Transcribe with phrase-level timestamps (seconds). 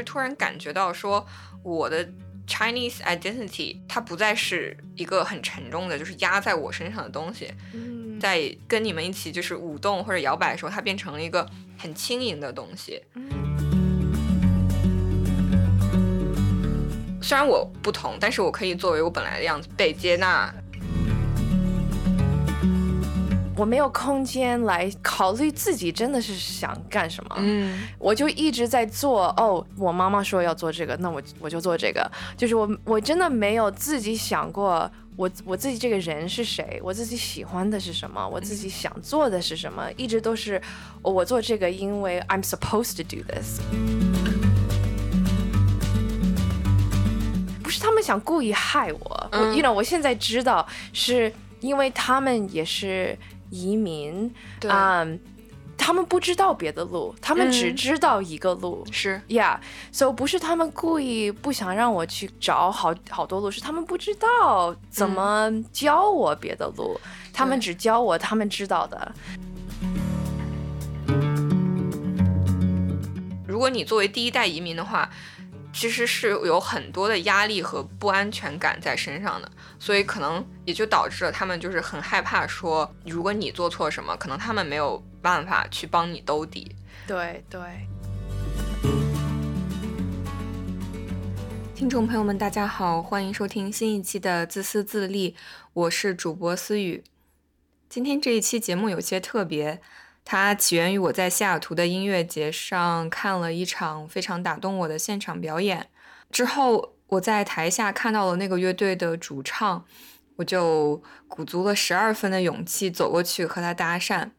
[0.00, 1.26] 就是突然感觉到说
[1.62, 2.08] 我的
[2.46, 7.52] Chinese identity 它不再是一个很沉重的，就是压在我身上的东西，
[8.18, 11.46] 在跟你们一起就是舞动或者摇摆的时候，它变成了一个
[11.76, 13.02] 很轻盈的东西。
[17.20, 20.50] 虽然我不同，但是我可以作为我本来的样子被接纳。
[23.56, 29.24] 我没有空间来考虑自己真的是想干什么，嗯，我就一直在做。
[29.36, 32.10] 哦，我妈妈说要做这个，那我我就做这个。
[32.38, 40.62] 就是我我真的没有自己想过，我我自己这个人是谁，我自己喜欢的是什么，我自己想做的是什么，一直都是
[41.02, 43.60] 我做这个，因为 I'm supposed to do this。
[47.62, 53.18] 不是他们想故意害我，我，you know，我现在知道是因为他们也是。
[53.50, 54.32] 移民，
[54.68, 55.06] 啊，
[55.76, 59.60] 他们不知道别的路，他们只知道一个路，是呀
[59.92, 66.98] so 不是他们故意不想让我去找好好多路，是他们不知道怎么教我别的路，
[67.32, 69.12] 他们只教我他们知道的。
[73.46, 75.10] 如果你作为第一代移民的话。
[75.72, 86.74] 其实是有很多的压力和不安全感在身上的，所以可能也就导致了他们就是很害怕说，如果你做错什么，可能他们没有办法去帮你兜底。
[87.06, 87.60] 对对。
[91.74, 95.34] 听众朋友们，大家好，欢迎收听新一期的自私自利，
[95.72, 97.02] 我是主播思雨。
[97.88, 99.80] 今天这一期节目有些特别。
[100.32, 105.88] 它起源于我在西雅图的音乐节上看了一场非常打动我的现场表演，
[106.30, 109.84] 之后我在台下看到了那个乐队的主唱，
[110.36, 114.30] 我就鼓足了十二分的勇气走过去和他搭讪。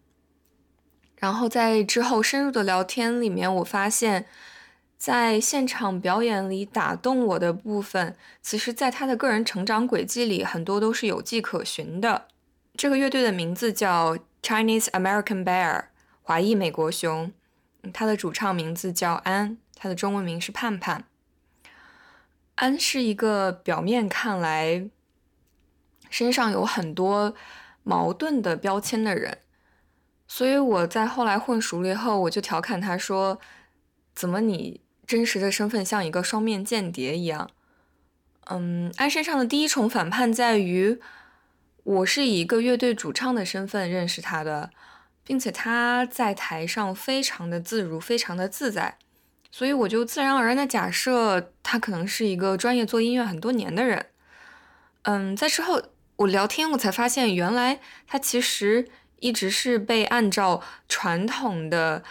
[1.17, 4.25] 然后在之后深入的聊天里面，我发现，
[4.97, 12.29] 在现场表演里打动我的部分，其实在他的个人成长轨迹里很多都是有迹可循的。
[12.77, 14.17] 这个乐队的名字叫。
[14.43, 15.83] Chinese American Bear，
[16.31, 17.33] 华裔美国熊，
[17.91, 21.03] 他的主唱名字叫安，他的中文名是盼盼。
[22.55, 24.89] 安是一个表面看来
[26.09, 27.35] 身上有很多
[27.83, 29.39] 矛盾的标签的人，
[30.25, 33.37] 所以我在后来混熟了以后，我就调侃他说
[34.15, 37.51] ：“怎么你真实的身份像一个双面间谍一样？”
[38.47, 41.01] 嗯，安身上的第一重反叛在于。
[41.83, 44.69] 我是以一个乐队主唱的身份认识他的，
[45.23, 48.97] 并且他在台上非常的自如，非常的自在，
[49.51, 54.07] 所以我就自然而然的假设他可能是一个专业做音乐很多年的人。
[55.03, 55.81] 嗯，在之后
[56.17, 58.87] 我聊天，我才发现原来他其实
[59.19, 62.03] 一直是被按照传统的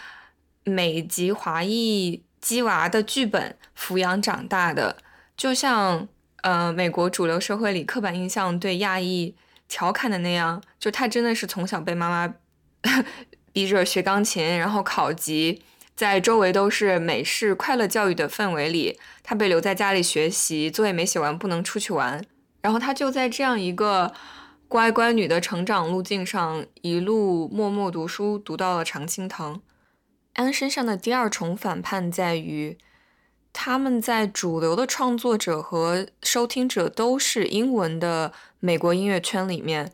[0.63, 4.97] 美籍华裔鸡娃的剧本抚养长大的，
[5.37, 6.07] 就像
[6.41, 9.35] 呃美国主流社会里刻板印象对亚裔。
[9.73, 12.33] 调侃的那样，就他真的是从小被妈妈
[13.53, 15.61] 逼着学钢琴，然后考级，
[15.95, 22.23] 在周围都是美式快乐教育的氛围里，他被留在家里学习，作业没写完不能出去玩，
[22.61, 24.13] 然后他就在这样一个
[24.67, 29.61] 乖乖女的成长路径上，一路默默读书，读到了常青藤。
[30.33, 32.77] 安身上的第二重反叛在于。
[33.53, 38.31] 他们在主流的创作者和收听者都是英文的
[38.61, 39.91] 美国音乐圈里面，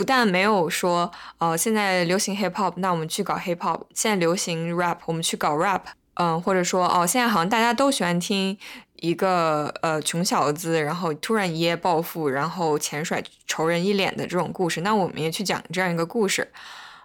[0.00, 5.82] 不但没有说，呃，现在流行 hip hop，那我们去搞 hip hop；现在流行 rap，我们去搞 rap。
[6.14, 8.56] 嗯，或者说，哦，现在好像大家都喜欢听
[8.96, 16.50] 一个呃穷小子，然后突然一夜暴富，然后钱甩仇人一脸的这种故事，那我们也去讲这样一个故事。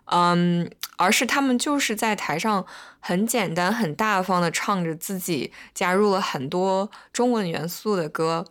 [0.06, 2.66] 嗯，而是他们就是在台上
[3.02, 8.46] 很简单、很大方的唱着自己加入了很多中文元素的歌。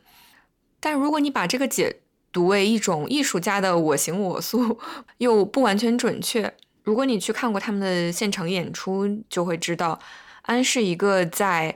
[0.81, 2.01] 但如果你把这个解
[2.35, 4.79] 读为一种艺术家的我行我素，
[5.17, 6.53] 又不完全准确。
[6.83, 9.99] 如果你去看过他们的现场演出，就会知道，
[10.43, 11.75] 安是一个在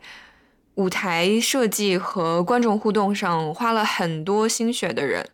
[0.74, 5.26] 舞台设计和观众互动上花了很多心血的人。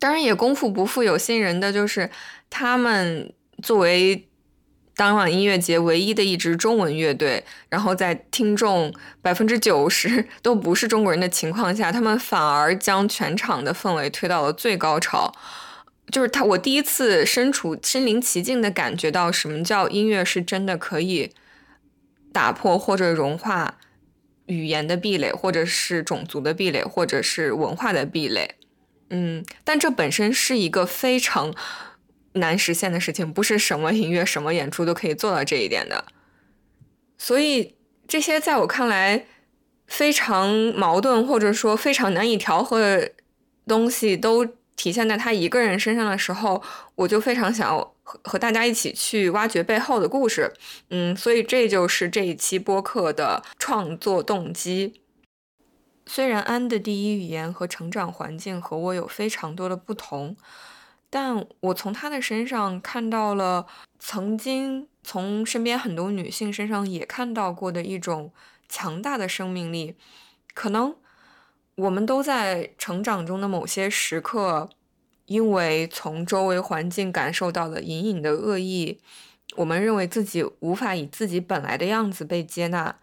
[0.00, 2.10] 当然，也功夫不负有心人的就是
[2.50, 3.32] 他们。
[3.62, 4.28] 作为
[4.96, 8.90] 当晚音乐节唯一的一支中文乐队，然后在听众
[9.20, 15.30] 百分之九十 都不是中国人的情况下，他们反而将全场的氛围推到了最高潮。
[16.10, 21.30] 就是他，我第一次身处身临其境的感觉到什么叫音乐是真的可以
[22.32, 23.76] 打破或者融化
[24.46, 28.54] 语言的壁垒，或者是种族的壁垒，或者是文化的壁垒。
[29.10, 31.54] 嗯，但这本身是一个非常。
[32.36, 36.04] 难实现的事情，不是什么音乐、什么演出都可以做到这一点的。
[37.18, 37.74] 所以，
[38.06, 39.26] 这些在我看来
[39.86, 43.12] 非常矛盾或者说非常难以调和的
[43.66, 44.44] 东西都
[44.76, 46.62] 体现在他一个人身上的时候，
[46.94, 50.52] 我就非常想要和和大家一起去挖掘背后的故事。
[50.90, 55.00] 嗯，所以这就是这一期播客的创作动机。
[56.08, 60.36] 虽然安的第一语言和成长环境和我有非常多的不同，
[61.08, 63.66] 但我从他的身上看到了
[63.98, 68.32] 曾经从身边很多女性身上也看到过的一种
[68.68, 69.94] 强大的生命力。
[70.52, 70.94] 可能
[71.76, 74.68] 我们都在成长中的某些时刻，
[75.26, 78.98] 因为从周围环境感受到了隐隐的恶意，
[79.56, 82.98] 我们认为自己无法以自己本来的样子被接纳。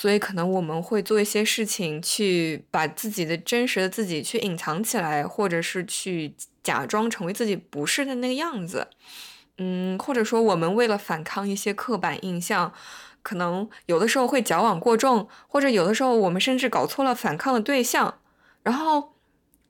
[0.00, 8.86] 所以可能我们会做一些事情，去把自己的真实的自己去隐藏起来，或者是去假装成为自己不是的那个样子。
[9.56, 12.72] 嗯，或者说我们为了反抗一些刻板印象，
[13.24, 18.20] 可能有的时候会矫枉过正，或者有的时候我们甚至搞错了反抗的对象。
[18.62, 19.14] 然后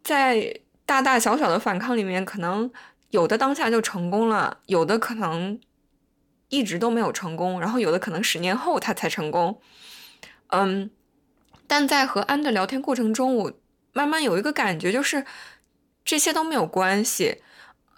[0.04, 2.70] 在大大小小的反抗里面，可能
[3.08, 5.58] 有的当下就成功了，有的可能
[6.50, 9.58] 一直都没有成功，然后有的可能十年后他才成功。
[10.48, 10.90] 嗯，
[11.66, 13.52] 但在和安的聊天过程中，我
[13.92, 15.24] 慢慢有一个感觉，就是
[16.04, 17.42] 这些都没有关系。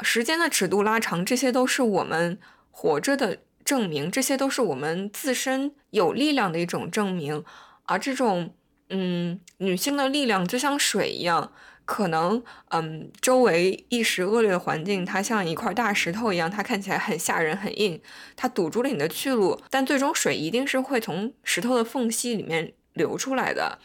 [0.03, 2.39] 时间的尺度拉长，这些都是我们
[2.71, 7.45] 活着的证明，这些都是我们自身有力量的一种证明。
[7.85, 8.55] 而这种，
[8.89, 11.53] 嗯，女性的力量就像水一样。
[11.93, 18.01] 可能，嗯，周围一时恶劣的环境，它像一块大石头一样，它看起来很吓人、很硬，
[18.37, 19.61] 它堵住了你的去路。
[19.69, 23.77] 但最终水一定是会从石头的缝隙里面流出来的。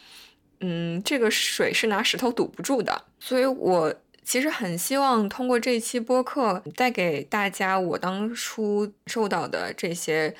[0.60, 3.06] 嗯，这个水是拿石头堵不住的。
[3.18, 3.92] 所以我
[4.22, 10.32] 其实很希望通过这期播客，带给大家我当初受到的这些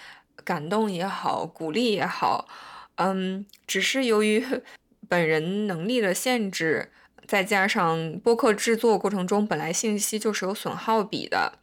[0.45, 2.47] 感动也好，鼓励也好。
[2.95, 4.47] 嗯，只是由于
[5.09, 6.93] 本人能力的限制。
[7.27, 11.55] 再加上播客制作过程中本来信息就是有损耗比的，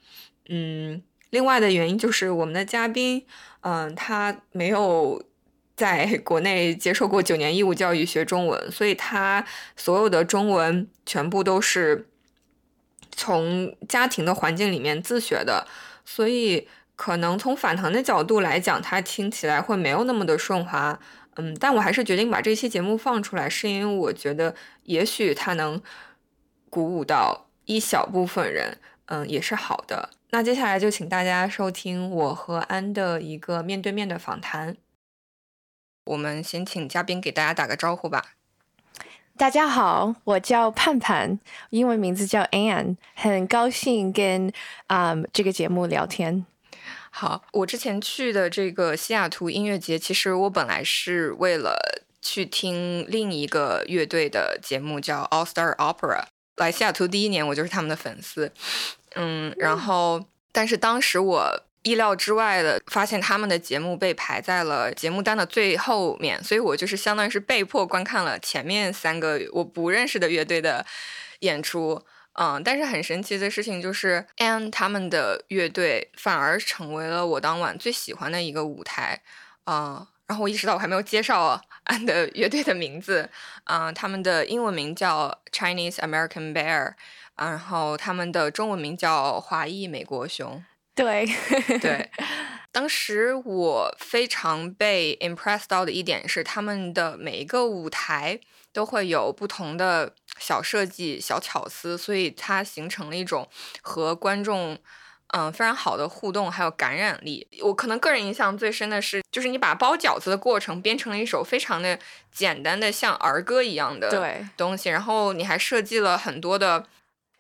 [0.49, 3.25] 嗯，另外的原因就是我们的嘉宾，
[3.61, 5.23] 嗯，他没有
[5.75, 9.45] 在国内接受过九年义务教育学中文，所以他
[9.75, 12.07] 所有的中文全部都是
[13.11, 15.65] 从家庭的环境里面自学的，
[16.03, 20.99] 所以可能从反弹的角度来讲，他听起来会没有那么的顺滑。
[21.35, 25.81] 嗯，但我还是决定把这期节目放出来，是因为我觉得也许它能
[26.69, 30.09] 鼓舞到一小部分人，嗯，也是好的。
[30.29, 34.75] 那接下来就请大家收听我和安的一个面对面的访谈。
[36.05, 38.33] 我们先请嘉宾给大家打个招呼吧。
[39.35, 41.39] 大家好，我叫盼盼，
[41.71, 44.51] 英文名字叫 Anne，很高兴跟
[44.87, 46.45] 啊这个节目聊天。
[47.15, 56.23] 好，我之前去的这个西雅图音乐节，其实我本来是为了去听另一个乐队的节目，叫 All Star Opera。
[56.55, 58.51] 来西雅图第一年，我就是他们的粉丝。
[59.13, 70.83] 嗯，然后，但是当时我意料之外的发现，他们的节目被排在了节目单的最后面，所以我就是相当于是被迫观看了前面三个我不认识的乐队的
[71.41, 72.01] 演出。
[72.33, 79.21] 嗯，但是很神奇的事情就是，Anne 他们的乐队反而成为了我当晚最喜欢的一个舞台。
[79.65, 83.29] 嗯，然后我意识到我还没有介绍 Anne 的乐队的名字。
[83.65, 86.93] 嗯，他们的英文名叫 Chinese American Bear，
[87.37, 90.63] 然后他们的中文名叫华裔美国熊。
[90.95, 91.25] 对，
[91.79, 92.09] 对。
[92.71, 98.39] 当时我非常被 impressed 到的一点是，他们的每一个舞台
[98.73, 103.47] 都会有不同的小设计、小巧思，所以它形成了一种
[103.81, 104.77] 和观众
[105.27, 107.47] 嗯非常好的互动，还有感染力。
[107.61, 111.97] 我可能个人印象最深的是，就是你把包饺子的过程编成了一首非常的
[112.31, 116.85] 简单的像儿歌一样的东西，然后你还设计了很多的。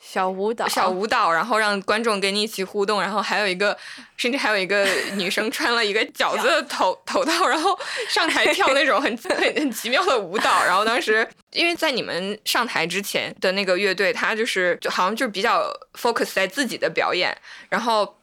[0.05, 3.75] 小舞蹈，小舞蹈，然后让观众跟你一起互动，然后还有一个，
[4.17, 7.77] 甚至还有一个 女生穿了一个饺子的头头套，然后
[8.09, 10.63] 上台跳那种很很很奇妙的舞蹈。
[10.63, 15.65] 然后当时，因为在你们上台之前的那个乐队，他就是就好像就是比较
[15.99, 17.35] focus 在自己的表演，
[17.69, 18.15] 然后。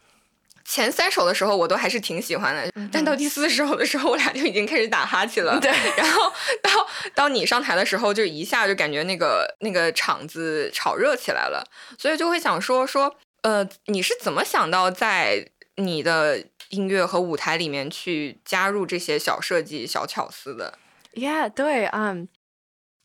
[0.71, 5.59] 前三首的时候我都还是挺喜欢的，但到第四首的时候我俩就已经开始打哈欠了。
[5.59, 6.71] 对，然后到
[7.13, 20.79] 到你上台的时候，就一下就感觉那个那个场子炒热起来了，所以就会想说说，呃，你是怎么想到在你的音乐和舞台里面去加入这些小设计、小巧思的
[21.15, 22.29] ？Yeah，对，嗯，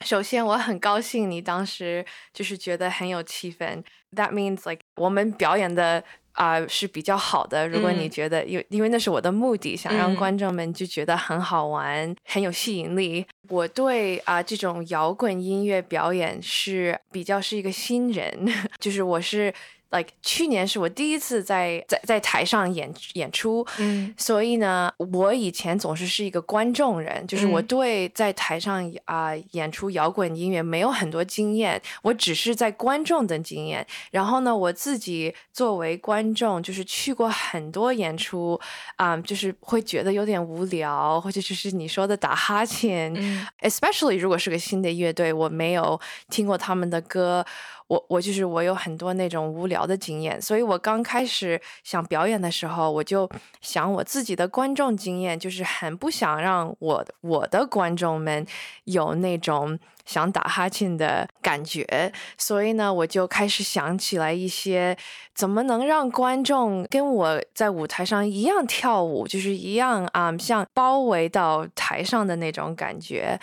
[0.06, 3.84] 首先我很高兴你当时就是觉得很有气氛
[4.16, 6.04] ，That means like 我们表演的。
[6.36, 7.68] 啊、是比较好的。
[7.68, 13.26] 如果你嗯觉得，因为因为那是我的目的，想让嗯观众们就觉得很好玩，很有吸引力。
[13.50, 18.48] 我对啊、这种摇滚音乐表演是比较是一个新人，
[18.80, 19.54] 就是我是
[19.92, 24.14] like 去年是我第一次在在在台上演演出，嗯。
[24.18, 33.86] 所以呢，我以前总是是一个观众人，就是我嗯对在台上啊、演出摇滚音乐没有很多经验，我只是在观众的经验。
[34.12, 38.60] 然后呢，我自己作为观众，就是去过很多演出，
[38.96, 43.46] 啊、就是会觉得有点无聊，或者就是你说的打哈欠，嗯。
[43.62, 46.00] especially 如果是个新的乐队，我没有
[46.30, 47.46] 听过他们的歌，
[47.88, 53.30] 我我就是我有很多那种无聊的经验，所以我刚开始想表演的时候，我就
[53.62, 58.46] 想我自己的观众经验，就是很不想让我我的观众们
[58.86, 64.96] 有那种想打哈欠的感觉，所以呢，我就开始想起来一些
[65.34, 73.40] 怎么能让观众跟我在舞台上一样跳舞，就是一样啊、像包围到台上的那种感觉。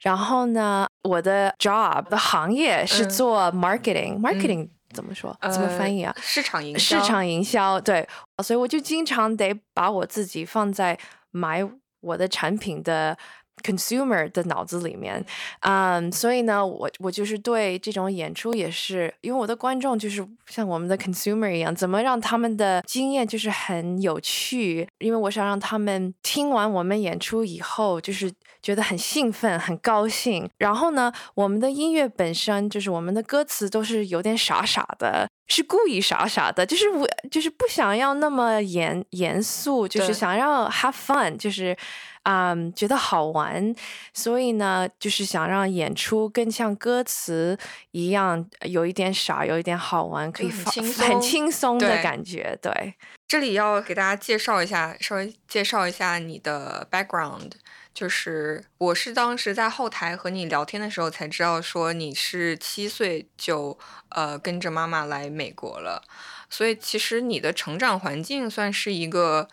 [0.00, 5.34] 然后呢，我的 job 的行业是嗯做 marketing，marketing、怎么说？
[5.50, 6.12] 怎么翻译啊？
[6.14, 8.06] 呃市场营销市场营销，对，
[8.42, 10.98] 所以我就经常得把我自己放在
[11.30, 11.66] 买
[12.00, 13.16] 我的产品的
[13.62, 15.24] consumer 的脑子里面，
[15.60, 28.30] 嗯，所以呢，我我就是对这种演出也是，因为我的观众就是像我们的 consumer 一样，怎么让他们的经验就是很有趣，因为我想让他们听完我们演出以后，就是
[28.60, 30.48] 觉得很兴奋、很高兴。
[30.58, 41.74] 然后呢，我们的音乐本身就是我们的歌词都是有点傻傻的，是故意傻傻的，就是我就是不想要那么严严肃，就是想要 have fun，就是。
[42.24, 43.74] 嗯，觉得好玩，
[44.12, 47.58] 所以呢，就是想让演出更像歌词
[47.92, 52.58] 一样，有一点傻，有一点好玩，可以很轻很松轻松的感觉。
[52.62, 52.94] 对，
[53.28, 57.52] 这里要给大家介绍一下，稍微介绍一下你的 background。
[57.92, 63.78] 就是我是当时在后台和你聊天的时候才知道，说你是七岁就
[64.08, 66.02] 呃跟着妈妈来美国了，
[66.50, 69.48] 所以其实你的成长环境算是一个，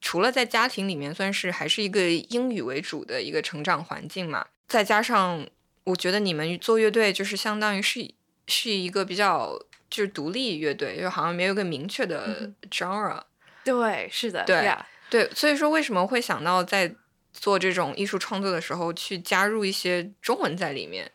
[0.00, 4.46] 除了在家庭里面，算是还是一个英语为主的一个成长环境嘛。
[4.66, 5.46] 再加上
[5.84, 8.10] 我觉得你们做乐队就是相当于是
[8.46, 9.58] 是一个比较
[9.90, 13.22] 就是独立乐队，就好像没有一个明确的 genre。
[13.64, 14.78] 对，是的，对 yeah
[15.10, 16.94] 对，所以说为什么会想到在
[17.32, 21.10] 做这种艺术创作的时候去加入一些中文在里面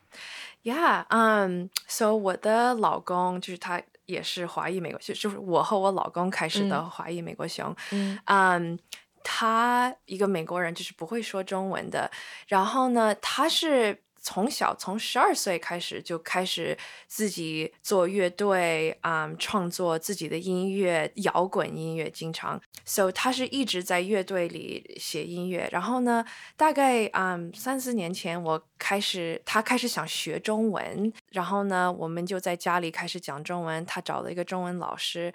[0.63, 3.81] ？Yeah，嗯、so 我的老公就是他
[4.13, 6.89] 也是华裔美国，就就是我和我老公开始的嗯。
[6.89, 8.19] 华裔美国熊，嗯。
[8.25, 8.79] 嗯，
[9.23, 12.09] 他一个美国人，就是不会说中文的。
[12.47, 16.75] 然后呢，他是从小从十二岁开始就开始
[17.07, 22.59] 自己做乐队，嗯，创作自己的音乐，摇滚音乐，经常。
[22.85, 25.67] So 他是一直在乐队里写音乐。
[25.71, 26.25] 然后呢，
[26.55, 33.85] 大概嗯三四年前，我开始他开始想学中文，然后呢，我们就在家里开始讲中文。
[33.85, 35.33] 他找了一个中文老师。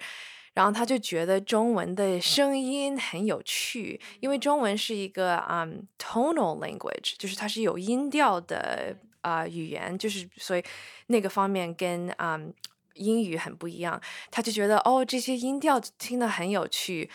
[0.59, 10.61] 然后他就觉得中文的声音很有趣，因为中文是一个嗯、tonal language，就是它是有音调的啊、语言，就是所以
[11.07, 12.53] 那个方面跟嗯、
[12.95, 14.01] 英语很不一样。
[14.29, 17.09] 他就觉得哦，这些音调听得很有趣。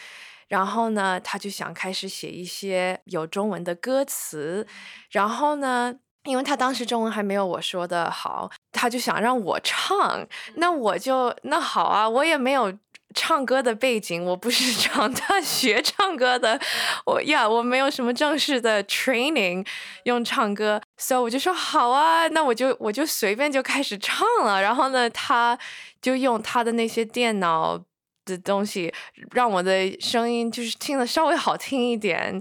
[0.48, 4.66] 然后呢，他就想开始写一些有中文的歌词。
[5.10, 10.26] 然后呢，因为他当时中文还没有我说的好，他就想让我唱。
[10.54, 12.72] 那我就那好啊，我也没有
[13.14, 16.61] 唱歌的背景，我不是 长大学唱歌的，
[17.06, 19.66] 我呀，我没有什么正式的 training
[20.04, 24.61] 用唱歌，所以我就说好啊，那我就我就随便就开始唱了。
[24.61, 25.59] 然后呢，他
[26.02, 27.80] 就用他的那些电脑。
[28.26, 28.90] 的东西
[29.33, 32.40] 让我的声音就是听得稍微好听一点，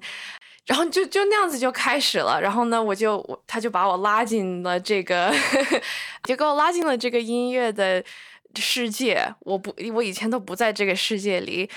[0.65, 2.39] 然后就就那样子就开始了。
[2.41, 5.29] 然后呢，我就我他就把我拉进了这个，
[6.23, 8.01] 就给我拉进了这个音乐的
[8.55, 9.33] 世界。
[9.39, 11.69] 我不，我以前都不在这个世界里。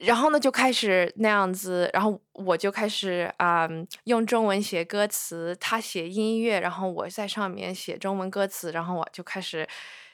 [0.00, 9.68] 然后呢，就开始那样子，然后我就开始啊、嗯用中文写歌词，他写音乐，然后我在上面写中文歌词，然后我就开始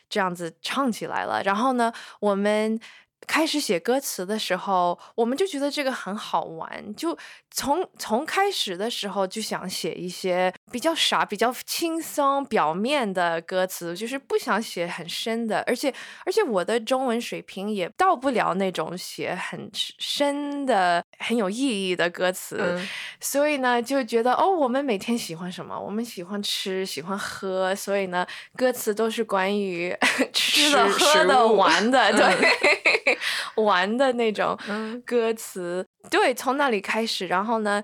[0.09, 1.40] 这样子唱起来了。
[1.44, 2.80] 然后呢，我们
[3.27, 7.17] 开始写歌词的时候，我们就觉得这个很好玩，就
[7.50, 15.93] 从从开始的时候就想写一些比较傻、比较轻松、表面的歌词，就是不想写很深的，而且
[16.25, 22.59] 而且我的中文水平也到不了那种写很深的、很有意义的歌词。
[22.61, 22.89] 嗯
[23.21, 25.79] 所以呢就觉得哦，我们每天喜欢什么？
[25.79, 29.95] 我们喜欢吃，喜欢喝，所以呢，歌词都是关于
[30.33, 33.10] 吃的、喝的、玩的，对，
[33.57, 34.59] 玩的那种
[35.05, 35.87] 歌词。
[36.11, 37.83] 对，从那里开始，然后呢？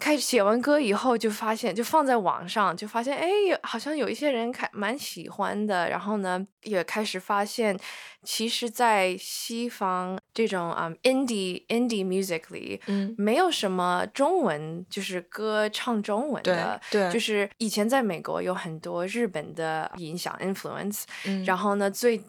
[0.00, 3.28] 开始写完歌以后，就发现就放在网上，就发现哎，
[3.62, 5.88] 好像有一些人开蛮喜欢的。
[5.88, 7.78] 然后呢，也开始发现，
[8.24, 21.02] 其实，在西方这种啊，indie indie music 里，嗯，没有什么中文，就是歌唱中文的，对，就是以前在美国有很多日本的影响 influence，
[21.44, 22.20] 然后呢，最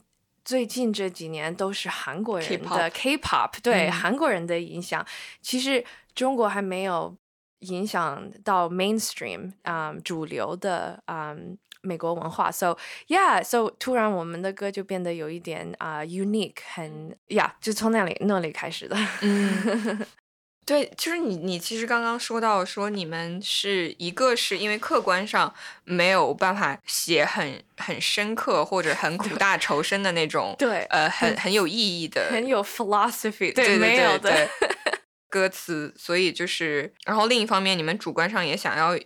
[0.45, 5.05] 最近这几年都是韩国人的 K-pop，对，韩国人的影响，
[5.41, 5.83] 其实
[6.13, 7.17] 中国还没有。
[7.59, 11.35] 影响到 mainstream 啊主流的啊
[11.81, 18.95] 美国文化，so yeah，so 突然我们的歌就变得有一点啊 unique，很呀，就从那里那里开始的。
[19.21, 20.05] 嗯，
[20.65, 25.53] 对，就是你你其实刚刚说到说你们是一个是因为客观上
[25.84, 34.50] 没有办法写很很深刻或者很苦大仇深的那种， 对，呃，很很有意义的，很有 philosophy，对，没有的。
[35.27, 38.98] 歌词，所以就是，然后另一方面，你们主观上也想要，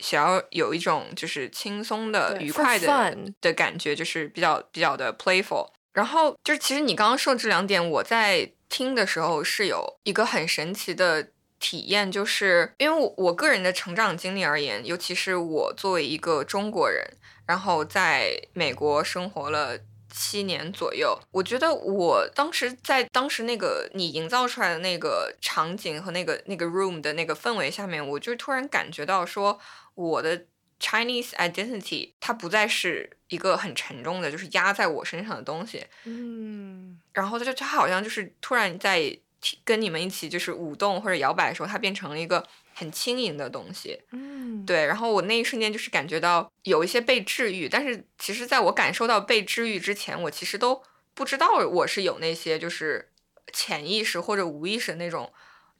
[0.00, 5.70] 想要有一种就是轻松的、愉快的的感觉，就是比较比较的 playful。
[5.94, 11.28] 然后就是，其实你刚刚说这两点，我在听的时候是有一个很神奇的
[11.60, 19.78] 体验，就是因为我我个人的成长经历而言，尤其是我作为一个中国人，然后在美国生活了。
[20.14, 29.58] 七年左右，我觉得我当时在当时那个你营造出来的那个场景和那个那个 room 的那个氛围下面，我就突然感觉到说，
[29.94, 30.44] 我的
[30.78, 35.86] Chinese identity 它不再是一个很沉重的，就是压在我身上的东西。
[36.04, 39.16] 嗯，然后它就他好像就是突然在
[39.64, 42.46] 跟你们一起就是舞动或者摇摆的时候，它变成了一个。
[42.74, 44.86] 很轻盈的东西，嗯，对。
[44.86, 53.10] 然后我那一瞬间就是感觉到有一些被治愈，但是其实在我感受到被治愈之前，我其实都不知道我是有那些就是
[53.52, 55.30] 潜意识或者无意识的那种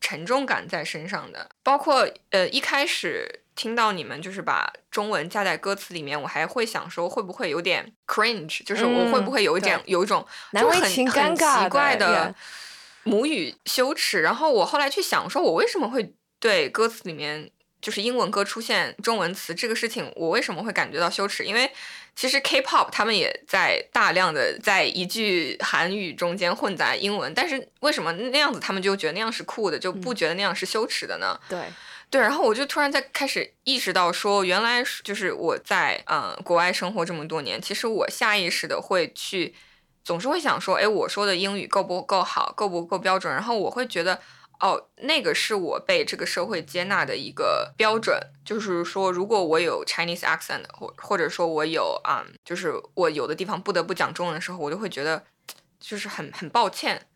[0.03, 1.49] 沉重感在身上的。
[1.63, 12.35] 包括呃一开始听到你们就是把中文加在歌词里面，我还会想说会不会有点 cringe，就是我会不会有一点有一种就很很奇怪的
[13.03, 14.23] 母语羞耻。
[14.23, 16.15] 然后我后来去想说，我为什么会。
[16.43, 17.49] 对歌词里面
[17.81, 21.45] 就是英文歌出现中文词这个事情，我为什么会感觉到羞耻？
[21.45, 21.71] 因为
[22.17, 31.39] 其实 K-pop 他们也在大量的在一句韩语中间混杂英文，但是为什么那样子他们就觉得那样是酷的，就不觉得那样是羞耻的呢？
[31.49, 31.61] 对
[32.13, 39.55] 对，然后我就突然在开始意识到说，原来就是我在嗯国外生活这么多年，其实我下意识的会去
[40.05, 43.33] 总是会想说，哎，我说的英语够不够好，够不够标准？
[43.33, 44.21] 然后我会觉得。
[44.61, 55.25] 哦，那个是我被这个社会接纳的一个标准，就是说，如果我有 Chinese accent，或或者说我有啊，就是我有的地方不得不讲中文的时候，我就会觉得
[55.81, 57.09] 就是很很抱歉，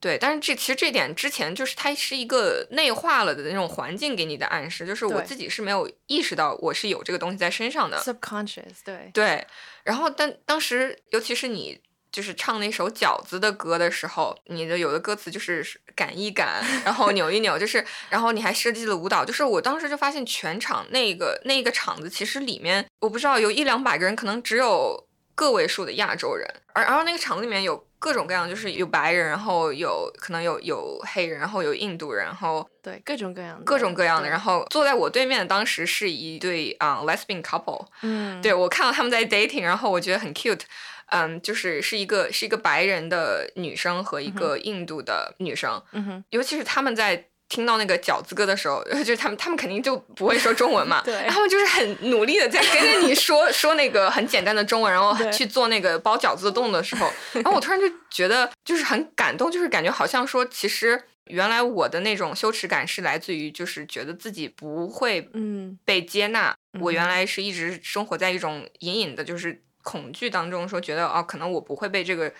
[0.00, 0.18] 对。
[0.18, 9.46] 但是这其实这点之前就是它是一个内化了的那种环境给你的暗示，就是我自己是没有意识到我是有这个东西在身上的 subconscious，对对。
[9.84, 11.80] 然后但当时尤其是你。
[12.12, 40.62] 就是唱那首饺子的歌的时候，你的有的歌词就是赶一赶，然后扭一扭，就是然后你还设计了舞蹈，就是我当时就发现全场那个那个场子其实里面我不知道有一两百个人，可能只有个位数的亚洲人，而然后那个场子里面有各种各样，就是有白人，然后有可能有有黑人，然后有印度人，然后对各种各样的各种各样的，然后坐在我对面的当时是一对啊 lesbian couple，嗯，对我看到他们在 dating，然后我觉得很 cute。
[41.12, 65.78] 嗯，就是是一个是一个白人的女生和一个印度的女生，嗯哼，尤其是他们在听到那个饺子歌的时候， 就是他们他们肯定就不会说中文嘛， 对，他们就是很努力的在跟着你说 说那个很简单的中文，然后去做那个包饺子的动作的时候，然后我突然就觉得就是很感动，就是感觉好像说其实原来我的那种羞耻感是来自于就是觉得自己不会嗯。
[65.84, 69.62] 被接纳，我原来是一直生活在一种隐隐的就是。
[69.82, 72.30] 恐惧当中说，觉得哦，可能我不会被这个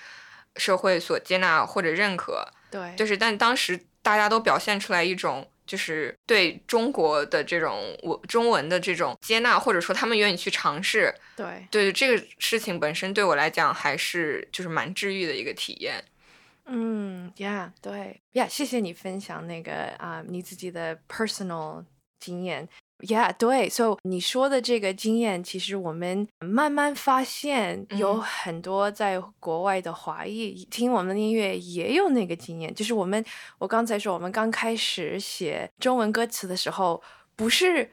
[0.56, 2.46] 社会所接纳或者认可。
[2.70, 11.14] 对，就是，但当时大家都表现出来一种，就是对中国的这种我中文的这种接纳，或者说他们愿意去尝试。
[11.36, 16.02] 对，对这个事情本身对我来讲还是就是蛮治愈的一个体验。
[16.66, 21.84] 嗯，Yeah，对，Yeah，谢谢你分享那个啊，你自己的 personal
[22.20, 22.68] 经验。
[23.02, 28.22] Yeah，对，So 你说的这个经验，其实我们慢慢发现，有嗯。
[28.22, 32.74] 很多在国外的华裔听我们的音乐也有那个经验。
[32.74, 33.24] 就是我们，
[33.58, 37.02] 我刚才说，我们刚开始写中文歌词的时候，
[37.36, 37.90] 不是，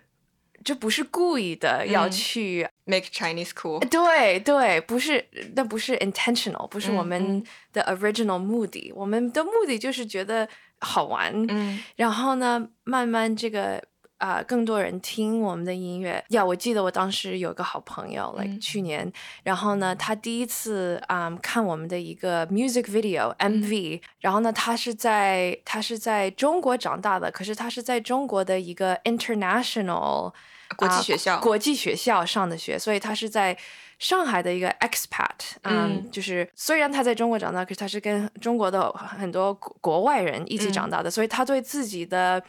[0.63, 3.79] 这不是故意的要嗯去，Make Chinese cool。
[3.89, 7.43] 对对，不是，那不是 intentional，不是我嗯们嗯。
[7.73, 10.47] 的 original 目的，我们的目的就是觉得
[10.79, 11.81] 好玩，嗯。
[11.95, 13.83] 然后呢，慢慢这个
[14.17, 16.23] 啊、更多人听我们的音乐。
[16.29, 18.59] 呀、我记得我当时有个好朋友，like、嗯。
[18.59, 19.11] 去年，
[19.43, 23.61] 然后呢，他第一次啊、看我们的一个 music video 嗯。
[23.61, 30.33] MV，、然后呢，他是在他是在中国长大的，可是他是在中国的一个 international
[30.75, 31.39] 国际啊学校。
[31.39, 33.57] 国际学校上的学，所以他是在
[33.99, 36.11] 上海的一个 expat，嗯，嗯。
[36.11, 40.73] 就是虽然他在中国长大，可是他是跟中国的很多国国外人一起嗯。
[40.73, 42.43] 长大的，所以他对自己的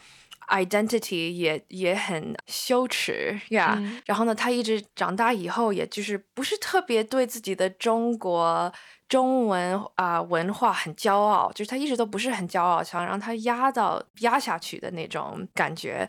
[0.49, 3.75] identity 也也很羞耻呀。
[3.77, 8.71] 嗯然后呢，他一直长大以后，也就是不是特别对自己的中国。
[9.07, 16.07] 中文啊、文化很骄傲，就是他一直都不是很骄傲，想让他压到压下去的那种感觉。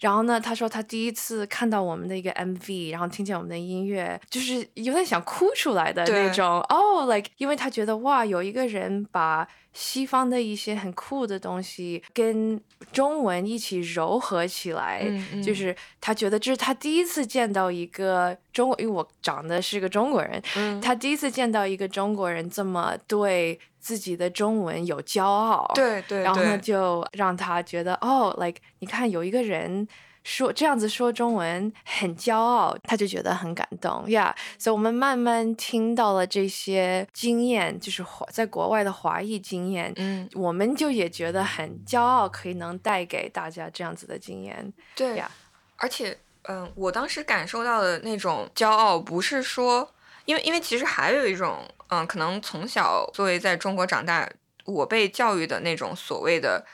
[0.00, 6.60] 然后呢，他说他第一次看到我们的一个 MV，然后听见我们的音乐，就是有点想哭出来的那种。
[6.70, 12.60] 哦、l i k e 因为他觉得哇，有一个人把西方的一些很酷的东西跟
[12.90, 25.70] 中文一起糅合起来，嗯嗯就是他觉得这是他第一次见到一个中国，因为我长得是个中国人，嗯，他第一次见到一个中国人这么对自己的中文有骄傲。
[25.74, 29.88] 对对然后呢，就让他觉得哦，like 你看有一个人
[30.22, 34.34] 说这样子说中文很骄傲，他就觉得很感动呀。
[34.58, 45.30] 所以我们慢慢听到了这些经验，就是华在国外的华裔经验，嗯我们就也觉得很骄傲，可以能带给大家这样子的经验对呀。
[45.76, 49.90] 而且，嗯，我当时感受到的那种骄傲，不是说，
[50.26, 54.28] 因为因为其实还有一种，嗯，可能从小作为在中国长大，
[54.64, 56.64] 我被教育的那种所谓的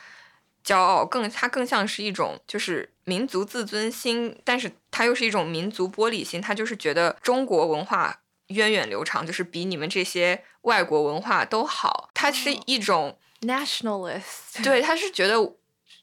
[0.63, 13.17] 骄傲，更它更像是一种就是民族自尊心，但是它又是一种民族玻璃心，它就是觉得中国文化源远流长，就是比你们这些外国文化都好，它是哦一种。
[13.41, 15.35] Nationalist，对，他是觉得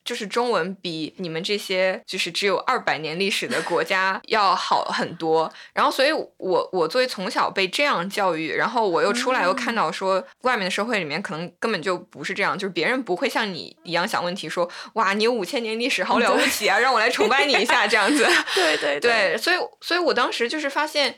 [0.05, 5.53] 就是中文比你们这些就是只有二百年历史的国家 要好很多。
[5.73, 18.27] 然后，所以我我作为从小被这样教育，然后我又出来又看到说外面的社会里面可能根本就不是这样，就是别人不会像你一样想问题，说哇你有五千年历史，好了不起啊，让我来崇拜你一下这样子。
[18.55, 21.17] 对 对对，所以所以我当时就是发现。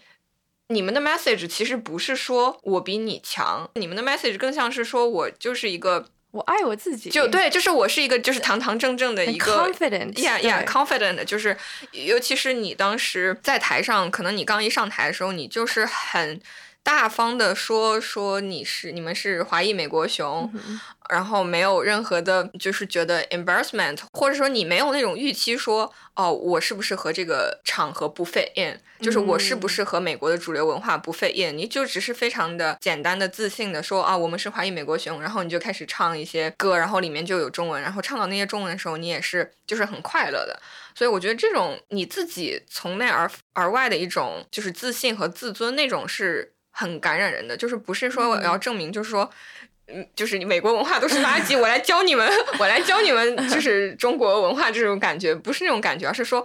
[0.68, 11.56] 你们的 message 其实不是说我比你强，你们的 message 更像是说我就是一个我爱我自己，就对，就是我是一个就是堂堂正正的一个 confident，，yeah yeah confident，就是
[11.92, 16.38] 尤其是你当时在台上，可能你刚一上台的时候，你就是很
[16.86, 29.68] 大方的说说你是你们是华裔美国熊，嗯然后没有任何的，就是觉得 embarrassment，或者说你没有那种预期说，哦，我是不是和这个场合不 fit in，就是我是不嗯。
[29.68, 40.60] 是和美国的主流文化不 fit in，、你就只是非常的简单的自信的说啊，我们是华裔美国熊，然后你就开始唱一些歌，然后里面就有中文，然后唱到那些中文的时候，你也是就是很快乐的。
[40.94, 49.30] 所以我觉得这种你自己从内而而外的一种就是自信和自尊，那种是很感染人的，就是不是说我要证明，就是说。
[49.88, 56.44] 嗯，就是美国文化都是垃圾，我来教你们，我来教你们， 就是中国文化这种感觉，不是那种感觉，而是说，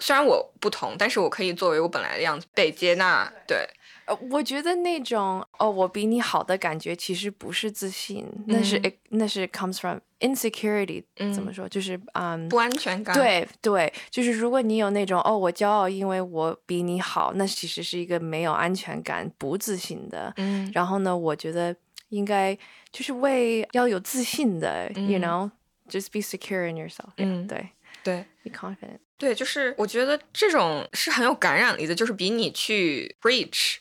[0.00, 3.32] 虽然我不同，但是我可以作为我本来的样子被接纳。
[3.46, 3.58] 对，
[4.06, 11.04] 呃，我觉得那种哦，我比你好的感觉其实不是自信，那是、嗯那是 comes from insecurity，、
[11.34, 11.68] 怎么嗯说？
[11.68, 12.48] 就是嗯。
[12.48, 20.32] 不安全感。，对对，就是如果你有那种哦，我骄傲，因为我比你好，那其实是一个没有安全感、不自信的。
[20.36, 21.74] 嗯然后呢，我觉得
[22.10, 22.56] 应该
[22.92, 27.68] 就是为要有自信的、y o u 嗯 know，just be secure in yourself、嗯对
[28.02, 28.98] 对，be confident。
[29.18, 33.76] 对，就是我觉得这种是很有感染力的，就是比你去 preach。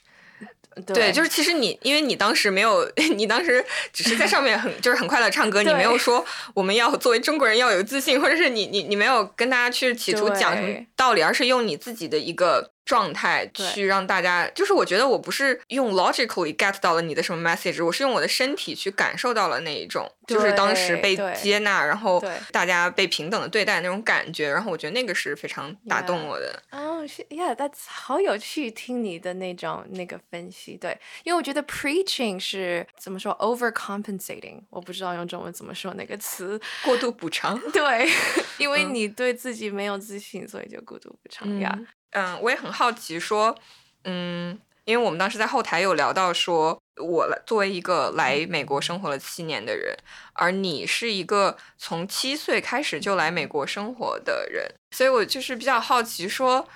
[0.83, 22.19] 对，就是其实你，因为你当时没有， 你当时只是在上面很就是很快乐唱歌，你没有说我们要作为中国人要有自信，或者是你你你没有跟大家去企图讲什么道理，而是用你自己的一个状态去让大家，就是我觉得我不是用 logically get 到了你的什么 message，我是用我的身体去感受到了那一种，就是当时被接纳，然后
[22.51, 26.63] 大家被平等的对待那种感觉，然后我觉得那个是非常打动我的。
[26.71, 38.09] 哦哦，是，Yeah，that's 好有趣，听你的那种那个分析，对，因为我觉得 preaching 是怎么说 overcompensating，我不知道用中文怎么说那个词，过度补偿， 对，
[38.57, 41.71] 因为你对自己没有自信，所以就过度补偿呀。
[41.77, 43.55] 嗯，嗯我也很好奇，说，
[44.03, 49.95] 嗯，因为我们当时在后台有聊到，说我作为一个来美国生活了七年的人，
[50.33, 56.67] 而你是一个从七岁开始就来美国生活的人，所以我就是比较好奇，说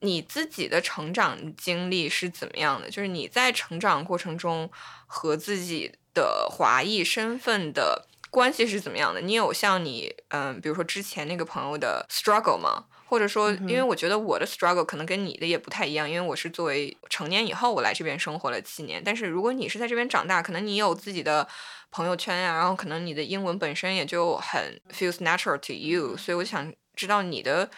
[0.00, 2.90] 你自己的成长经历是怎么样的？
[2.90, 4.70] 就是你在成长过程中
[5.06, 9.20] 和自己的华裔身份的关系是怎么样的？
[9.20, 12.86] 你有像你，嗯，比如说之前那个朋友的 struggle 吗？
[13.10, 19.02] 或者说，因为我觉得我的 struggle 可能跟你的也不太一样，因为我是作为成年以后我来这边生活了七年。
[19.04, 21.44] 但是如果你是在这边长大，可能你有自己的
[21.90, 26.16] 朋友圈呀，然后可能你的英文本身也就很 feels natural to you。
[26.16, 27.68] 所以我想知道你的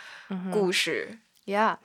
[0.52, 1.18] 故事。
[1.46, 1.78] Yeah，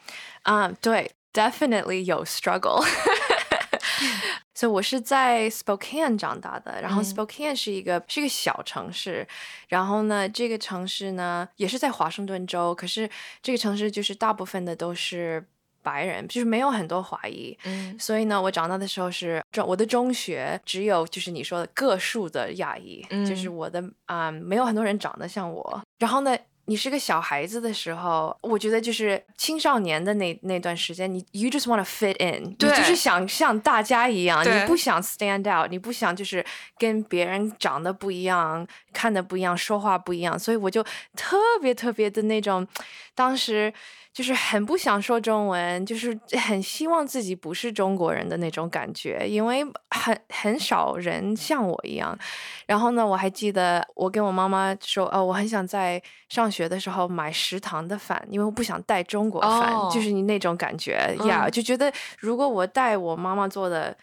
[0.43, 2.85] 啊，对，definitely 有 struggle。
[4.57, 9.27] 所以我是在 Spokane 长大的，然后 Spokane 是一个是一个小城市，
[9.67, 13.07] 然后呢，这个城市呢也是在华盛顿州，可是
[13.43, 15.45] 这个城市就是大部分的都是
[15.83, 26.35] 白人，就是没有很多华裔，嗯，所以呢，我长大的时候是中我的中学只有就是你说的个数的亚裔，就是我的啊没有很多人长得像我，然后呢。
[26.67, 36.45] 你是个小孩子的时候，我觉得就是青少年的那那段时间，你 you just want to fit in，你就是想像大家一样，你不想 stand out，你不想就是
[36.77, 40.83] 跟别人长得不一样，看的不一样，说话不一样，所以我就
[41.15, 42.67] 特别特别的那种，
[43.15, 43.73] 当时。
[44.17, 52.17] 就是很不想说中文，就是很希望自己不是中国人的那种感觉，因为很很少人像我一样。
[52.65, 63.95] 然后呢，我还记得我跟我妈妈说，哦，我很想在上学的时候买食堂的饭，因为我不想带中国饭，就是你那种感觉呀，就觉得如果我带我妈妈做的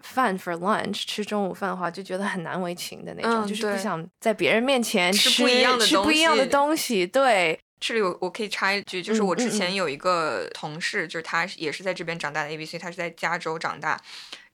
[0.00, 7.58] 饭 for lunch 吃中午饭的话，就觉得很难为情的那种，就是不想在别人面前吃不一样的吃不一样的东西，对。
[7.86, 14.00] 这里我我可以插一句，就是我之前有一个同事，就是他也是在这边长大的 A B C，他是在加州长大。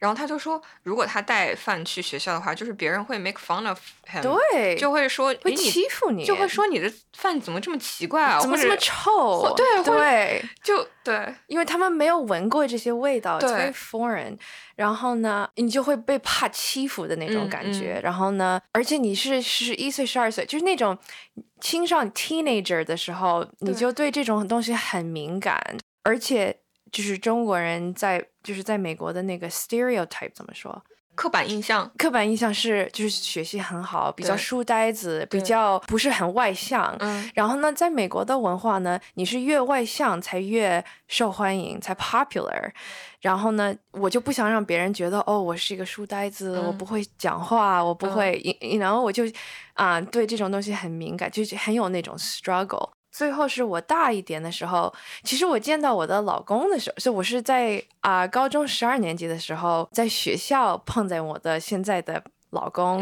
[0.01, 3.79] 然后他就说，如果他带饭去学校的话，就是别人会 make fun of
[4.11, 9.55] him，对，就会说会欺负你，就会说你的饭怎么这么奇怪啊，怎么这么臭？
[9.55, 14.39] 对对，就对，因为他们没有闻过这些味道，very foreign。
[14.75, 18.01] 然后呢，你就会被怕欺负的那种感觉。
[18.03, 20.97] 然后呢，而且你是十一岁、十二岁，就是那种
[21.61, 25.63] 青少年 teenager 的时候，你就对这种东西很敏感，
[26.05, 26.57] 而且。
[26.91, 30.83] 就是中国人在就是在美国的那个 stereotype 怎么说？
[31.17, 31.91] 刻板印象。
[31.99, 36.97] 刻板印象是就是学习很好，比较书呆子，比较不是很外向。
[37.01, 37.31] 嗯。
[37.35, 42.71] 然后呢，在美国的文化呢，你是越外向才越受欢迎，才 popular。
[43.21, 48.41] 然后呢，我就不想让别人觉得哦，我是一个书呆子，我不会讲话，我不会，
[48.79, 49.25] 然后我就
[49.75, 52.89] 啊，对这种东西很敏感，就很有那种 struggle。
[53.11, 54.93] 最后是我大一点的时候，
[55.25, 63.01] 其实我见到我的老公的时候，是我是在啊高中十二年级的时候，在学校碰见我的现在的老公，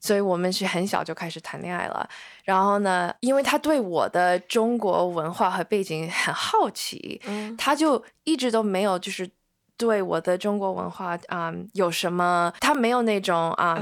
[0.00, 2.08] 所以我们是很小就开始谈恋爱了。
[2.44, 7.20] 然后呢，因为他对我的中国文化和背景很好奇，
[7.56, 9.28] 他就一直都没有就是
[9.76, 13.80] 对我的中国文化啊有什么，他没有那种啊。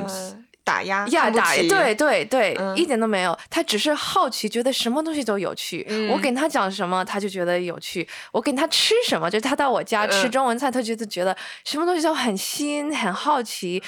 [0.64, 3.36] 打压呀，打对对对，一点都没有。
[3.50, 5.86] 他只是好奇，觉得什么东西都有趣。
[6.10, 8.06] 我跟他讲什么，他就觉得有趣。
[8.30, 13.82] 我给他吃什么，就他到我家吃中文菜，他觉得觉得什么东西都很新，很好奇。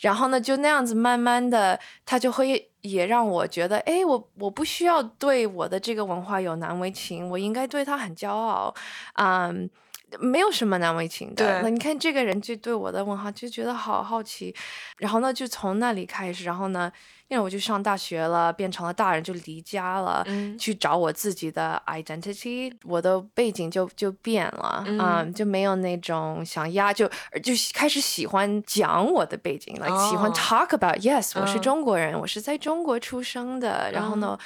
[0.00, 8.74] 然后呢，就那样子慢慢的，他就会也让我觉得，哎，我我不需要对我的这个文化有难为情，我应该对他很骄傲，
[9.14, 9.68] 嗯。
[10.18, 11.62] 没有什么难为情的。
[11.62, 14.54] 那你看这个人就对我的问号就觉得好好奇，
[14.96, 16.90] 然后呢就从那里开始，然后呢，
[17.28, 20.24] 因为我就上大学了，变成了大人，就离家了，
[20.58, 27.06] 去找我自己的 identity，我的背景就就变了，嗯，就没有那种想压，就
[27.42, 34.38] 就开始喜欢讲我的背景，了喜欢 talk about，yes，我是中国人，我是在中国出生的，然后呢。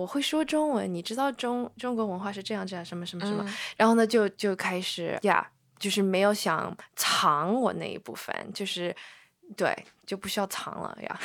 [0.00, 5.46] 我会说中文，你知道中中国文化是这样这样什么什么什么，然后呢就就开始呀，
[5.78, 8.96] 就是没有想藏我那一部分，就是
[9.58, 11.20] 对就不需要藏了呀。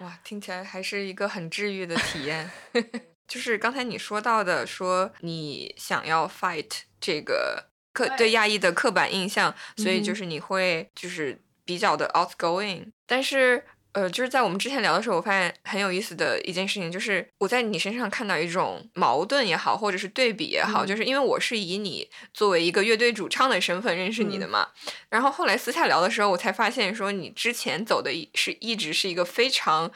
[0.00, 2.50] 哇，听起来还是一个很治愈的体验。
[3.26, 13.64] 就是刚才你说到的，说你想要 fight 这个刻对亚裔的刻板印象，所以就是你会就是比较的 outgoing，但是。
[13.92, 24.68] 呃，就是在我们之前聊的时候，我发现很有意思的一件事情，就是我在你身上看到一种矛盾也好，或者是对比也好，嗯就是因为我是以你作为一个乐队主唱的身份认识你的嗯嘛，
[25.08, 29.90] 然后后来私下聊的时候，我才发现说你之前走的一是一直是一个非常。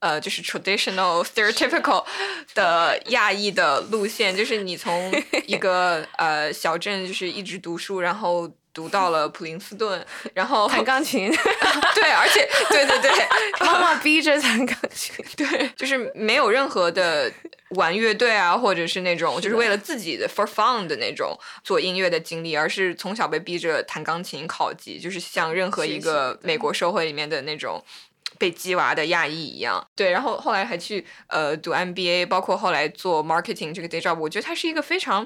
[0.00, 2.04] 呃，就是 traditional stereotypical
[2.54, 5.10] 的 亚裔的路线，就是你从
[5.46, 11.30] 一个呃小镇，就是一直读书，然后读到了普林斯顿，然后弹钢琴，
[11.94, 13.10] 对，而且对对对，
[13.64, 15.24] 妈妈逼着弹钢琴。
[15.36, 17.32] 对，就是没有任何的
[17.70, 27.82] 玩乐队啊，或者是那种就是为了自己的 for fun 的那种做音乐的经历，而是从小被逼着弹钢琴、考级，就是像任何一个美国社会里面的那种。
[28.36, 35.24] 被鸡娃的亚裔一样，对，然后后来还去呃读 MBA，包括后来做 marketing 这个 day job，我觉得它是一个非常，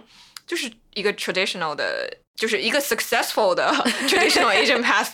[0.48, 3.70] 就是一个 traditional 的，就是一个 successful 的
[4.08, 5.10] traditional Asian path。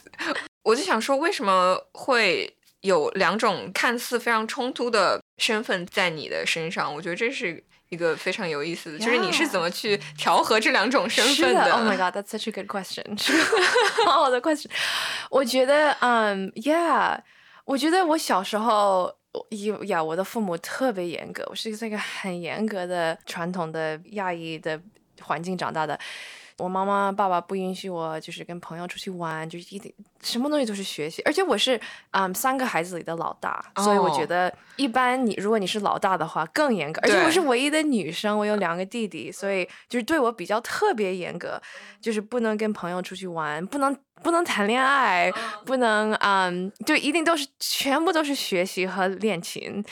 [0.63, 6.95] 我就想说，为什么会有两种看似非常冲突的身份在你的身上？
[6.95, 13.05] 我觉得这是一个非常有意思的，就是你是怎么去调和这两种身份是的，Oh my god, that's such a good question.
[14.07, 14.71] 好的 question.
[15.31, 17.19] 我觉得，嗯、yeah，
[17.65, 19.17] 我觉得我小时候。
[19.51, 24.81] 有呀，我的父母特别严格，我是在一个很严格的传统的亚裔的
[25.25, 25.99] 环境长大的。
[26.59, 31.21] 我妈妈、爸爸不允许我就是跟朋友出去玩，就是一定什么东西都是学习。
[31.25, 31.81] 而且我是
[32.13, 37.01] 嗯三个孩子里的老大，所以我觉哦得一般你如果你是老大的话更严格。
[37.03, 41.61] 而且我是唯一的女生，我有两个弟弟，所以就是对我比较特别严格，
[42.01, 45.33] 就是不能跟朋友出去玩，不能不能谈恋爱，
[45.67, 49.85] 不能嗯，就一定都是全部都是学习和练琴。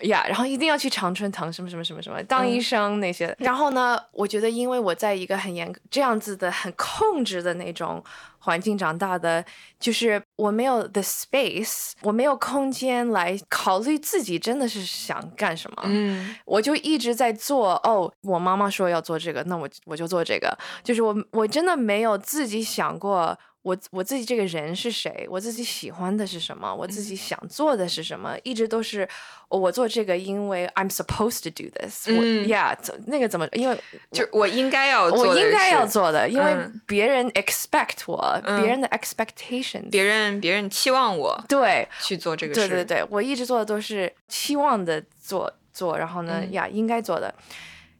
[0.00, 3.34] 呀然后一定要去常春藤什么什么什么什么当医嗯生那些。
[3.38, 8.02] 然后呢，我觉得因为我在一个很严这样子的很控制的那种
[8.38, 9.42] 环境长大的，
[9.80, 15.82] 就是我没有 the space，我没有空间来考虑自己真的是想干什么。
[15.86, 20.56] 嗯我就一直在做哦，我妈妈说要做这个，那我我就做这个。
[20.82, 29.08] 就是我我真的没有自己想过我我自己这个人是谁，我自己喜欢的是什么，我自己想做的是什么，一直都是、
[29.48, 32.14] 哦我做这个，因为 I'm supposed to do this 我。
[32.20, 33.48] 嗯 Yeah，怎那个怎么？
[33.52, 33.76] 因为
[34.12, 41.88] 就我应该要做的我应该要做的，因为嗯别人 expect 我，嗯别人的 expectations，别人别人期望我对。
[42.02, 47.34] 去做这个事，对对对，我一直做的都是期望的做做，然后呢，嗯呀，应该做的。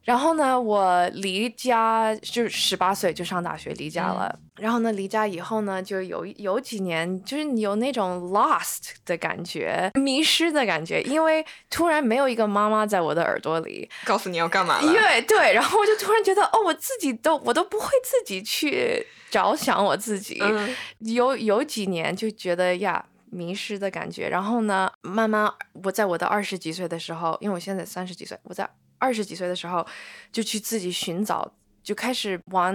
[0.05, 4.39] 然后呢，我离家就是十八岁就上大学，离家了。
[4.57, 23.05] 然后呢，离家以后呢，就有有几年，就是你有那种 lost 的感觉，迷失的感觉，因为突然没有一个妈妈在我的耳朵里，告诉你要干嘛了，因为对，然后我就突然觉得，哦，我自己都我都不会自己去着想我自己，嗯有有几年就觉得呀。
[23.31, 28.65] 迷失的感觉，然后呢，慢慢我在我的二十几岁的时候，因为我现在三十几岁，我在
[29.05, 29.87] 二十几岁的时候
[30.33, 32.75] 就去自己寻找，就开始往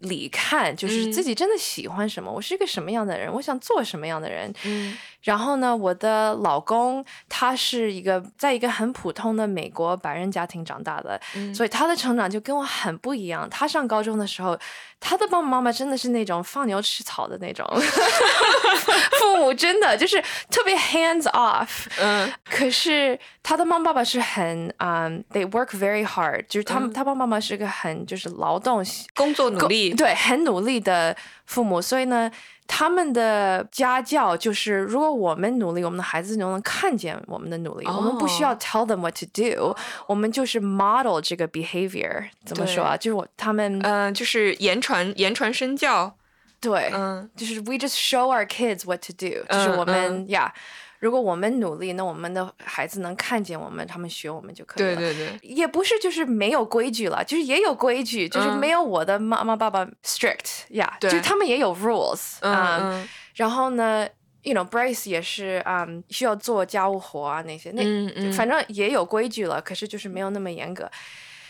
[0.00, 1.12] 里看，就是嗯。
[1.12, 4.96] 自己真的喜欢什么，我是一个什么样的人，我想做什么样的人，嗯
[5.28, 11.54] 然后呢，我的老公他是一个在一个很普通的美国白人家庭长大的，嗯。
[11.54, 13.46] 所以他的成长就跟我很不一样。
[13.50, 14.58] 他上高中的时候，
[14.98, 17.66] 他的爸爸妈妈真的是那种放牛吃草的那种，
[19.20, 20.18] 父母真的就是
[20.50, 21.68] 特别 hands off。
[22.00, 22.32] 嗯。
[22.48, 26.92] 可是他的妈妈爸爸是很嗯、t h e y work very hard，就是他们、嗯。
[26.94, 28.82] 他爸爸妈妈是个很就是劳动
[29.14, 31.14] 工作努力，对，很努力的
[31.48, 32.30] 父母，所以呢，
[32.66, 39.74] 他们的家教就是，如果我们努力，我们的孩子就能看见我们的努力，我们不需要哦 tell them what to do，
[40.06, 42.94] 我们就是 model 这个 behavior，怎么说啊？
[42.98, 46.14] 就是我他们、嗯、就是言传言传身教，
[46.60, 50.52] 对，嗯就是 we just show our kids what to do，就是嗯我们呀。
[50.98, 54.96] 如果我们努力，那我们的孩子能看见我们，他们学我们就可以了。
[54.96, 64.08] 对对对，也不是就是没有规矩了，就是也有规矩，就是嗯没有我的妈妈爸爸 strict 呀、对就他们也有 rules 嗯然后呢
[64.42, 70.90] ，you know Bryce 也是嗯需要做家务活啊那些，那、嗯嗯反正也有规矩了，可是就是没有那么严格。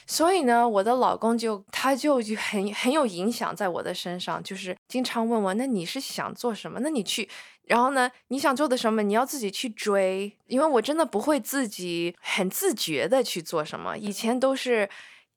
[0.07, 6.81] 所以呢，我的老公就他就就很很有影响在我的身上，就是经常问我，那你是想做什么？
[6.81, 7.29] 那你去，
[7.69, 14.89] 然后呢，你想做的什么，你要自己去追，因为我真的不会自己很自觉的去做什么，以前都是。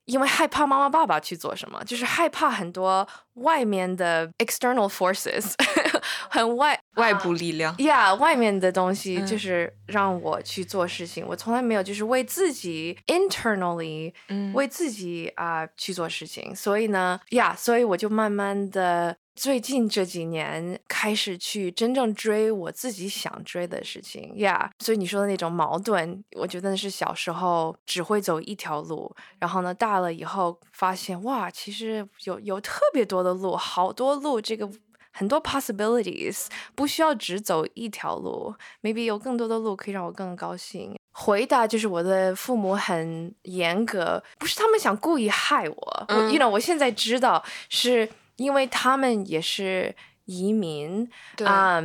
[0.05, 5.53] 因为害怕妈妈爸爸去做什么，就是害怕很多外面的 external forces，
[6.27, 9.27] 很外外部力量，呀外面的东西嗯。
[9.27, 14.51] 就是让我去做事情，我从来没有就是为自己 internally 嗯。
[14.53, 24.69] 为自己啊、去做事情，所以呢呀，所以我就慢慢的最近这几年开始去真正追我自己想追的事情，Yeah。
[24.79, 34.69] 所以你说的那种矛盾，我觉得是小时候只会走一条路，然后呢，大了以后发现哇，其实有有特别多的路，好多路，这个
[35.11, 38.53] 很多 possibilities，不需要只走一条路
[38.83, 40.93] ，maybe 有更多的路可以让我更高兴。
[41.13, 48.07] 回答就是我的父母很严格，不是他们想故意害我，我，you know，我现在知道是。
[48.41, 51.07] 因为他们也是移民，
[51.45, 51.79] 啊，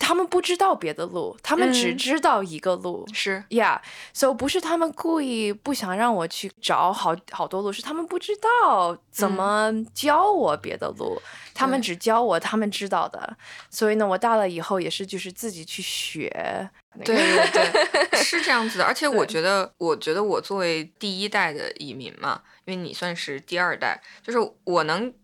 [0.00, 11.22] 他们不知道别的路，他们只知道一个路，是，Yeah，so 不是他们故意不想让我去找好好多路，是他们不知道怎么教我别的路，
[11.54, 13.36] 他们只教我他们知道的，
[13.70, 16.68] 所以呢，我大了以后也是就是自己去学，
[17.04, 25.14] 对对对，是这样子的，而且我觉得，我觉得我作为第一代的移民嘛，因为你算是第二代，就是我能。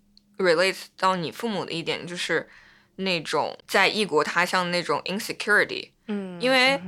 [0.43, 2.49] Relate 到你父母的一点就是
[2.97, 6.81] 那种在异国他乡的那种 insecurity，嗯，因为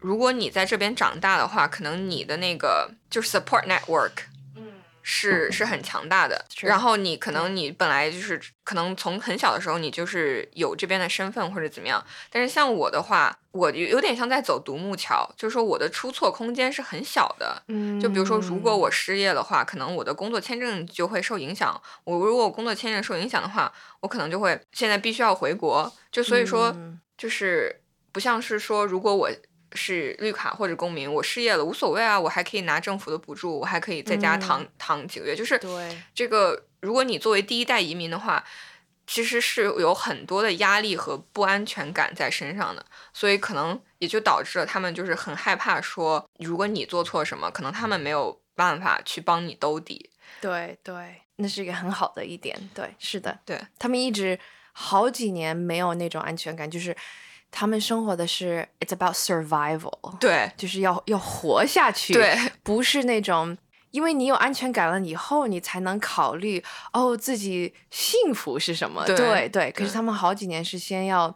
[0.00, 4.12] 如果你在这边长大的话，可能你的那个就是 support network。
[5.06, 17.62] 是是很强大的，然后你可能你本来就是可能从很小的时候你就是有这边的身份或者怎么样，但是像我的话，我有点像在走独木桥，就是说我的出错空间是很小的。
[17.68, 21.78] 嗯，就比如说如果我失业的话，可能我的工作签证就会受影响。
[22.04, 25.92] 我如果工作签证受影响的话，我可能就会现在必须要回国。
[26.10, 26.74] 就所以说，
[27.18, 29.30] 就是不像是说如果我。
[29.74, 35.34] 是绿卡或者公民，我失业了无所谓啊，我还可以拿政府的补助，我还可以在家躺躺几个月。
[35.34, 35.60] 就是
[36.14, 38.44] 这个，如果你作为第一代移民的话，
[39.06, 50.10] 其实是有很多的压力和不安全感在身上的，所以可能也就导致了他们就是很害怕说，如果你做错什么，可能他们没有办法去帮你兜底。
[50.40, 52.56] 对对，那是一个很好的一点。
[52.72, 54.38] 对，是的，对他们一直
[54.72, 56.96] 好几年没有那种安全感，就是。
[57.56, 63.56] 他们生活的是 "It's about survival"，对，就是要要活下去，对，不是那种，
[63.92, 69.48] 因为你有安全感了以后，你才能考虑哦自己幸福是什么，对。
[69.48, 69.70] 对。
[69.70, 71.32] 可是他们好几年是先要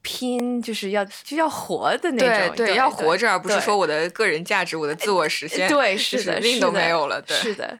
[0.00, 7.78] 拼，就是要就要活的那种，对，要活着，而不是说我的个人价值、我的自我实现，对，是的，命都没有了，对，是的。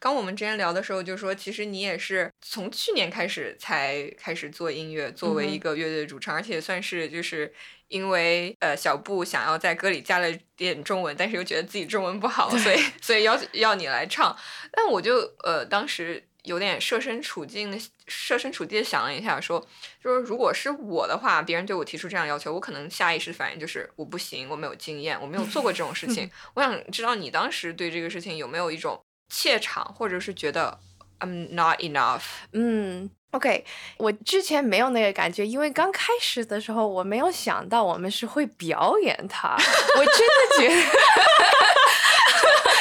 [0.00, 7.52] 刚我们之前聊的时候就说，其实你也是从去年开始才开始做音乐，作为一个乐队主唱，而且算是就是
[7.88, 10.26] 因为呃小布想要在歌里加了
[10.56, 14.34] 点中文，但是又觉得自己中文不好，所以所以要要你来唱。
[14.72, 19.60] 但我就呃当时有点设身处境的设身处地的想了一下，说
[20.02, 26.30] 就是如果是我的话，别人对我提出这样要求，我可能下意识反应就是我不行，我没有经验，我没有做过这种事情。
[26.56, 28.98] 我想知道你当时对这个事情有没有一种。
[29.30, 30.78] 怯场，或者是觉得
[31.20, 32.22] I'm not enough。
[32.52, 33.64] 嗯，OK，
[33.96, 39.56] 我之前没有那个感觉，因为刚开始的时候我没有想到我们是会表演它，
[39.96, 40.82] 我真的觉得，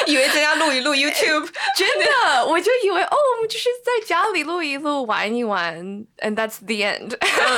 [0.12, 5.78] 以为在家录一录 YouTube，真的，我就以为哦，我们就是在家里录一录，玩一玩
[6.18, 7.16] ，and that's the end。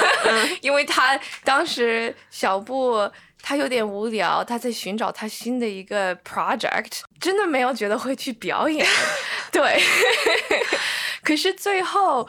[0.62, 3.10] 因为他当时小布。
[3.42, 8.86] 他有点无聊，他在寻找他新的一个 project，真的没有觉得会去表演，
[9.52, 9.82] 对。
[11.24, 12.28] 可是最后，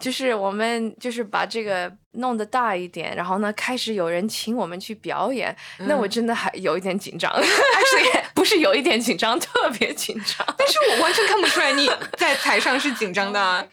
[0.00, 10.44] 就是我们就是把这个弄得大一点，然后呢，开始有人请我们去表演，那我真的还有一点紧张， 还是不是有一点紧张，特别紧张。
[10.58, 13.40] 但是我完全看不出来你 在台上是紧张的。
[13.40, 13.68] Oh！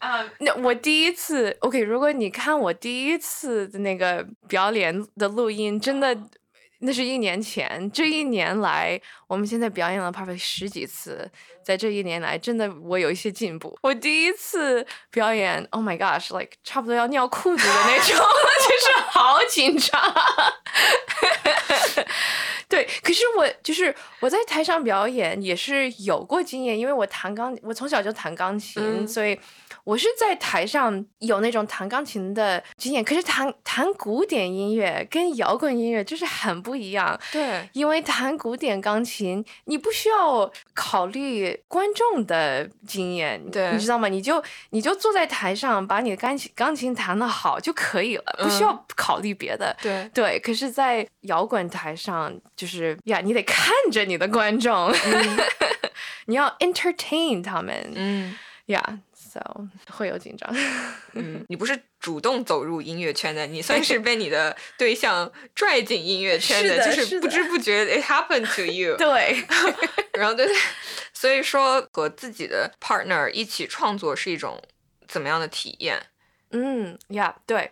[0.00, 6.16] 啊，那我第一次，OK，如果你看我第一次的那个表演的录音，真的。
[6.80, 11.28] 那是一年前，这一年来，我们现在表演了 p e r f e c t 十几次，
[11.64, 13.76] 在这一年来，真的我有一些进步。
[13.82, 20.00] 我第一次表演，Oh my gosh，like 差不多要尿裤子的那种， 就是好紧张。
[22.68, 29.38] 对，可是我就是我在台上表演也是有过经验，因为我弹钢，我从小就弹钢琴，所以。
[29.84, 37.18] 我是在台上有那种弹钢琴的经验，可是弹弹古典音乐跟摇滚音乐就是很不一样。
[37.32, 44.08] 对，因为弹古典钢琴，你不需要考虑观众的经验，对，你知道吗？
[44.08, 49.74] 你就你就坐在台上，把你的钢琴钢琴弹得好就可以了，不需要考虑别的。
[49.80, 54.92] 对对，可是，在摇滚台上，就是呀，你得看着你的观众，
[56.26, 57.90] 你要 entertain 他们。
[57.94, 58.36] 嗯，
[58.66, 58.98] 呀。
[59.92, 60.52] 会有紧张，
[61.12, 68.96] 嗯，你不是主动走入音乐圈的，你算是被你的对象拽进音乐圈的，就是不知不觉 it happened to you。
[68.98, 69.44] 对，
[70.18, 70.56] 然后对对，
[71.12, 74.60] 所以说和自己的 partner 一起创作是一种
[75.06, 76.02] 怎么样的体验？
[76.50, 77.70] 嗯呀，对，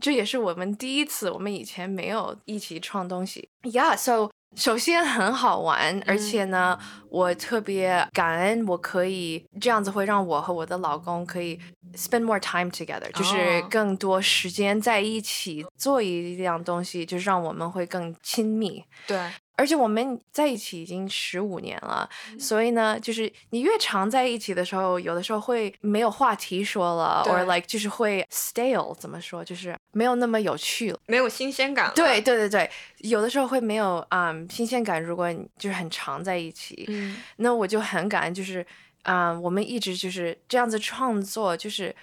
[0.00, 3.48] 这也是我们第一次，我们以前没有一起创东西。
[3.62, 6.78] Yeah，so 首先很好玩，而且呢，
[7.08, 11.58] 我特别感恩我可以这样子，会让我和我的老公可以
[11.94, 18.84] spend more time together，就是更多时间在一起做一样东西，就是让我们会更亲密。
[19.06, 19.30] 对。
[19.56, 31.92] 而且我们在一起已经十五年了，所以呢，就是你越常在一起的时候，有的时候会没有话题说了，or like 就是会 stale，怎么说，就是没有那么有趣了，没有新鲜感了。
[31.94, 35.00] 对对对对，有的时候会没有嗯新鲜感。
[35.00, 38.66] 如果你就是很常在一起，嗯，那我就很感恩，就是
[39.04, 41.94] 嗯，我们一直就是这样子创作，就是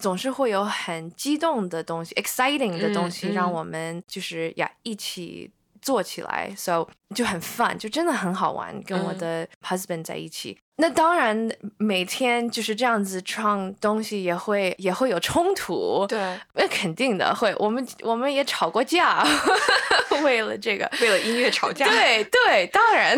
[0.00, 5.52] 总是会有很激动的东西，exciting 的东西，让我们就是呀一起。
[5.86, 6.84] 做起来，so
[7.14, 10.58] 就很 fun，就真的很好玩，跟我的 husband 在一起。
[10.78, 16.04] 那当然，每天就是这样子创东西，也会也会有冲突。
[16.08, 16.18] 对，
[16.54, 17.54] 那肯定的会。
[17.60, 19.24] 我们我们也吵过架，
[20.24, 21.86] 为了这个， 为了音乐吵架。
[21.88, 23.16] 对对，当然，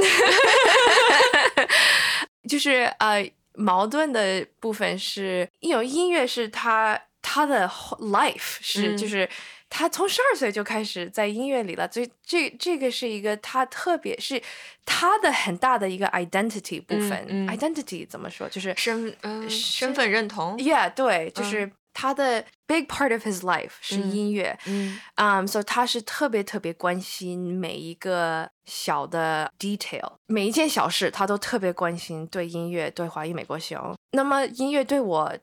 [2.47, 9.27] 就是呃，矛盾的部分是，因为音乐是他他的 life 是就是。
[9.71, 14.43] 他从十二岁就开始在音乐里了，所以这这个是一个他特别是
[14.87, 17.47] 他的很大的一个 identity 部分。
[17.47, 18.49] identity 怎么说？
[18.49, 20.57] 就是身嗯身份认同。
[20.57, 24.59] Yeah，对，就是他的 big part of his life 是音乐。
[24.67, 32.27] 嗯，嗯，所以他是特别特别关心每一个小的 detail，每一件小事他都特别关心。
[32.29, 33.95] 对音乐，对华裔美国熊。
[34.13, 35.37] 那么音乐对我。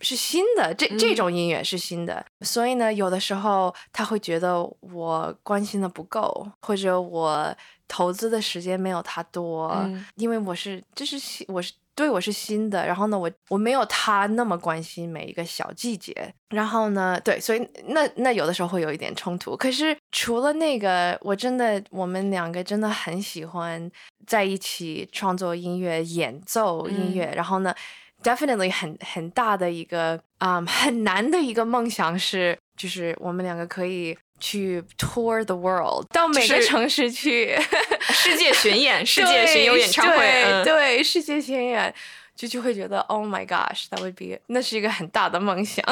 [0.00, 7.56] 是新的，这这种音乐是新的，所以呢，有的时候他会觉得我关心的不够，或者我
[7.88, 9.74] 投资的时间没有他多，
[10.16, 19.56] 因为我是这是新，我是对我是新的，然后呢，我我没有他那么关心每一个小季节，然后呢，对，所以那那有的时候会有一点冲突。
[19.56, 23.90] 可是除了那个，我真的我们两个真的很喜欢
[24.26, 27.74] 在一起创作音乐、演奏音乐，然后呢。
[28.22, 37.56] Definitely 很很大的一个啊，很难的一个梦想是，就是我们两个可以去 tour the world，到每个城市去
[38.10, 41.94] 世界巡演，世界巡游演唱会，对，世界巡演，
[42.34, 45.84] 就就会觉得 Oh my gosh，that would be，那是一个很大的梦想。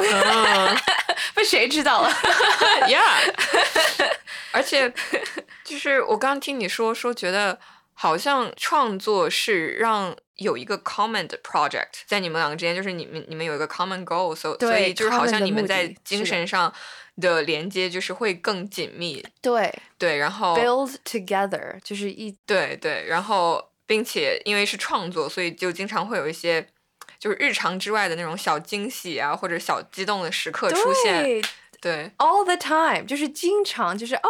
[1.37, 2.11] 被谁知道了？
[2.89, 3.33] Yeah，
[4.51, 4.93] 而且
[5.63, 7.61] 就是我刚刚听你说说，觉得
[7.93, 10.17] 好像创作是让。
[10.37, 16.73] 有一个 common 的 project 在你们两个之间，就是你们你们有一个 common goal，所所以就是好像你们在精神上
[17.17, 19.25] 的连接就是会更紧密。
[19.41, 26.67] 对对，然后 build together 就是一对对，然后并且因为是创作，所以就经常会有一些
[27.19, 31.43] 就是日常之外的那种小惊喜啊，或者小激动的时刻出现。
[31.81, 34.29] 对，all the time 就是经常就是哦。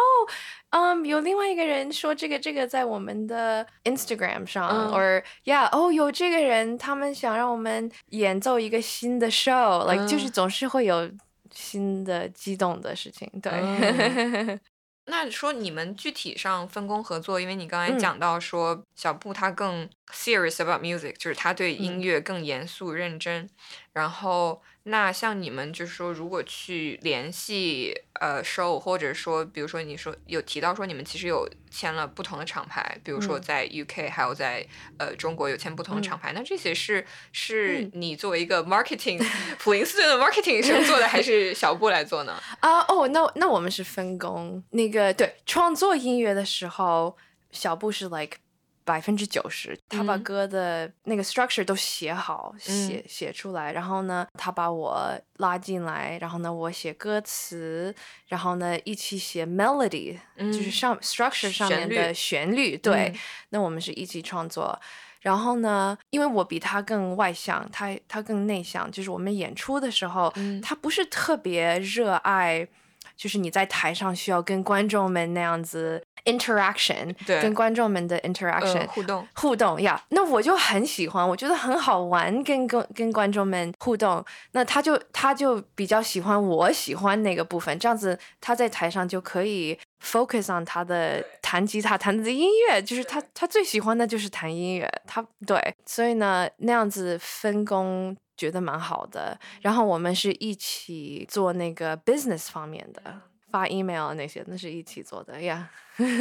[0.77, 11.09] 嗯，有另外一个人说这个这个在我们的 Instagram 上，or yeah，哦，有这个人，他们想让我们演奏一个新的 show，like 就是总是会有
[11.53, 13.31] 新的激动的事情。
[13.41, 14.59] 对，
[15.07, 23.49] 那说你们具体上分工合作，因为你刚才讲到说小布他更 serious about music，就是他对音乐更严肃认真，
[23.93, 24.61] 然后。
[24.87, 34.63] 那像你们就是说，如果去联系呃 show，或者说，比如说你说有提到说你们其实有签了不同的厂牌，比如说在 UK 还有在
[34.97, 39.19] 呃中国有签不同的厂牌，那这些是是你作为一个 marketing
[39.57, 42.39] 普林斯顿的 marketing 生做的，还是小布来做呢？
[42.61, 47.17] 啊哦，那那我们是分工，那个对创作音乐的时候，
[47.51, 48.37] 小布是 like。
[48.85, 57.93] 百分之九十，他把歌的那个 structure 都写好，写写出来，然后呢，他把我拉进来，然后呢，我写歌词，
[58.27, 63.11] 然后呢，一起写 melody，就是上 structure 上面的旋律，对，
[63.49, 64.79] 那我们是一起创作。
[65.21, 70.31] 然后呢，因为我比他更外向，他他更内向，就是我们演出的时候，
[70.61, 72.67] 他不是特别热爱。
[73.15, 84.23] 就是你在台上需要跟观众们那样子 interaction，对，跟观众们的 interaction 互动互动呀，那我就很喜欢，我觉得很好玩，跟跟跟观众们互动。
[84.51, 98.15] 那他就他就比较喜欢我喜欢那个部分，这样子他在台上就可以 focus on 他的弹吉他弹的音乐，就是他他最喜欢的就是弹音乐，他对，所以呢那样子分工。
[98.37, 103.21] 觉得蛮好的，然后我们是一起做那个 business 方面的，
[103.51, 105.69] 发 email 那些，那是一起做的呀。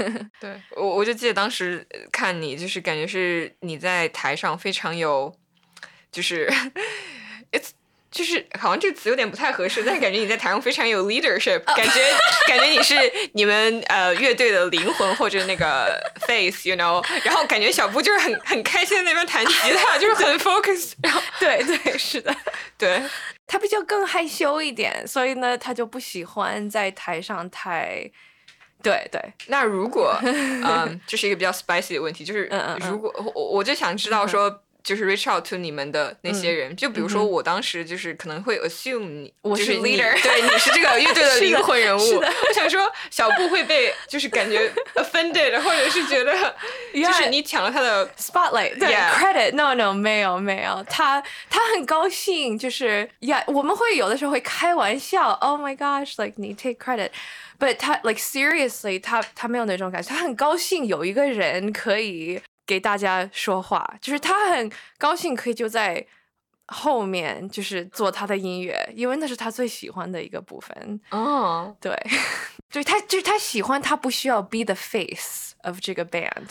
[0.41, 5.35] 对，我我就记得当时看你，就是感觉是你在台上非常有，
[6.13, 6.49] 就是
[7.51, 7.71] it's
[8.15, 12.01] 就是好像这个词有点不太合适，但感觉你在台上非常有 leadership，感觉
[12.47, 12.95] 感觉你是
[13.33, 22.33] 你们呃乐队的灵魂或者那个 face，you know，然后感觉小布就是很很开心在那边弹 吉他，就是很 focus，然后对对是的，
[22.79, 23.03] 对。
[23.47, 28.11] 他比较更害羞一点，所以呢，他就不喜欢在台上太。
[28.83, 32.49] 对对，那如果嗯，这是一个比较 spicy 的问题，就是
[32.89, 34.61] 如果我我就想知道说。
[34.85, 42.17] 就是 reach out to 你们的那些人，就比如说我当时就是可能会 assume 你我是 leader，对，你是这个乐队的 灵魂人物。
[42.21, 46.55] 我想说小布会被就是感觉 offended，或者是觉得
[46.93, 62.43] 就是你抢了他的 spotlight，对 credit，no no 没有没有，他他很高兴，就是呀，我们会有的时候会开玩笑，Oh my gosh，like 你 take credit，but 他 like seriously，他他没有那种感觉，他很高兴有一个人可以。
[62.67, 66.07] 给大家说话，就是他很高兴可以就在
[66.67, 71.01] 后面，就是做他的音乐，因为那是他最喜欢的一个部分。
[71.11, 71.95] 哦，对，
[72.71, 76.49] 对他就是他喜欢，他不需要 be the face of 这个 band。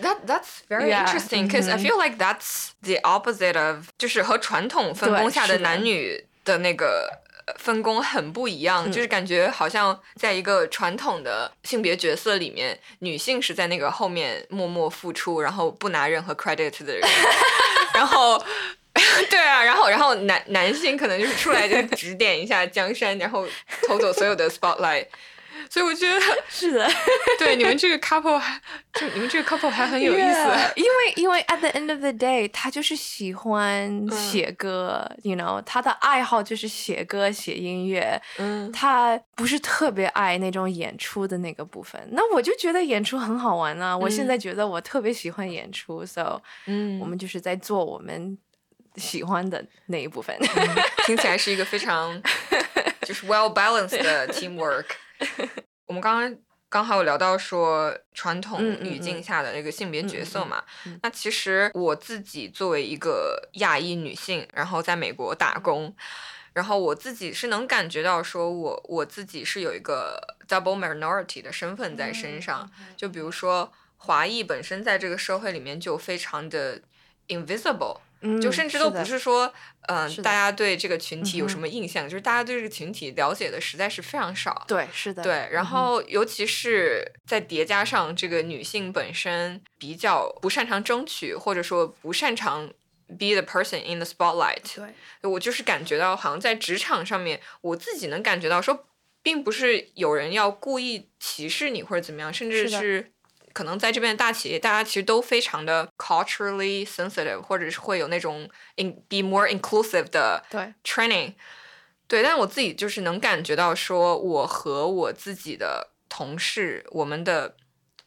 [0.00, 7.23] That that's very interesting because I feel like that's the opposite of 就是和传统分工下的男女的那个。
[7.58, 17.02] 分工很不一样，就是感觉好像在一个传统的性别角色里面，女性是在那个后面默默付出，然后不拿任何 credit 的人，
[17.94, 18.42] 然后，
[19.30, 23.46] 对啊，然后然后男男性可能就是出来就指点一下江山，然后
[23.86, 25.06] 偷走所有的 spotlight。
[25.74, 26.88] 所以我觉得是的，
[27.36, 28.60] 对你们这个 couple 还
[28.92, 42.00] 就你们这个 couple 还很有意思，因为因为 at the end of the day，他就是喜欢写歌，you know，他的爱好就是写歌写音乐，嗯，他不是特别爱那种演出的那个部分。
[42.12, 48.38] 那我就觉得演出很好玩啊，我现在觉得我特别喜欢演出，so，嗯，我们就是在做我们
[48.94, 50.38] 喜欢的那一部分，
[51.04, 52.22] 听起来是一个非常
[53.02, 54.84] 就是 well balanced 的 teamwork。
[55.86, 56.38] 我们刚刚
[56.68, 60.64] 刚好有聊到说传统语境下的那个性别角色嘛，
[61.02, 65.94] 那其实我自己作为一个亚裔女性，然后在美国打工，
[66.52, 76.80] 然后我自己是能感觉到说我我自己是有一个 double minority 的身份在身上，就比如说华裔本身在这个社会里面就非常的
[77.28, 78.00] invisible。
[78.40, 79.52] 就甚至都不是说，
[79.88, 84.64] 嗯，大家对这个群体有什么印象，就是大家对这个群体了解的实在是非常少。
[84.66, 85.22] 对，是的。
[85.22, 92.66] 对，然后尤其是在叠加上这个女性本身比较不擅长争取，或者说不擅长
[93.08, 94.62] be the person in the spotlight。
[94.74, 98.86] 对，我就是感觉到好像在职场上面，我自己能感觉到说，
[99.22, 103.10] 并不是有人要故意歧视你或者怎么样，甚至是。
[103.54, 110.44] 可能在这边的大企业，大家其实都非常的 culturally sensitive，或者是会有那种 in be more inclusive 的
[110.82, 111.34] training，
[112.08, 112.22] 对。
[112.22, 117.54] 但我自己就是能感觉到，说我和我自己的同事，我们的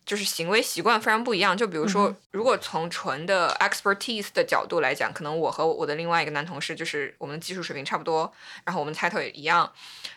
[0.05, 1.55] 就是行为习惯非常不一样。
[1.55, 8.31] 就比如说，如果从纯的 expertise 的角度来讲，可能我和我的另外一个男同事，就是我们的技术水平差不多，
[8.65, 9.71] 然后我们 title 也一样，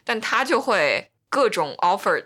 [0.04, 2.24] 但他就会各种 offer。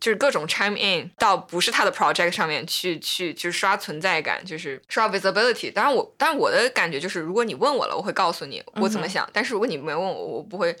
[0.00, 5.70] 就是各种 chime in 到不是他的 project 上面去去就是刷存在感，就是刷 visibility。
[5.70, 9.28] 当然我，但是我的感觉就是，如果你问我了，我会告诉你我怎么想。
[9.32, 10.74] 但是如果你没问我，我不会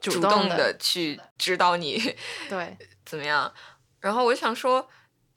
[0.00, 2.14] 主动的去指导你
[2.48, 3.52] 对 怎么样。
[4.00, 4.88] 然后我想说，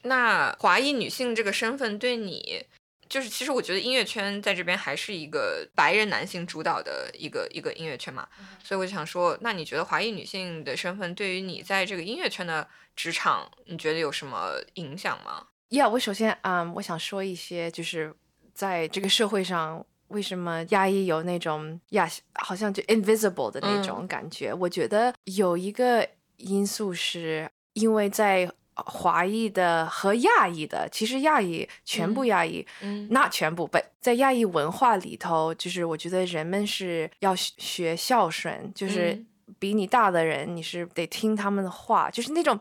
[0.02, 2.66] 那华裔女性这个身份对你，
[3.10, 8.28] 就是其实我觉得音乐圈在这边还是一个白人男性主导的一个一个音乐圈嘛。
[8.64, 12.68] 所以我就想说，那你觉得华裔女性的身份对于你在这个音乐圈的？
[12.98, 18.12] 职场你觉得有什么影响吗？Yeah，我首先嗯，我想说一些，就是
[18.56, 24.52] 在这个社会上，为什么亚裔有那种亚好像就 invisible 的那种感觉？
[24.52, 28.52] 我觉得有一个因素是因为在
[28.86, 39.24] 华裔的和亚裔的，其实亚裔全部亚裔，嗯，那全部被在亚裔文化里头，就是我觉得人们是要学孝顺，就是
[39.60, 42.60] 比你大的人，你是得听他们的话，就是那种。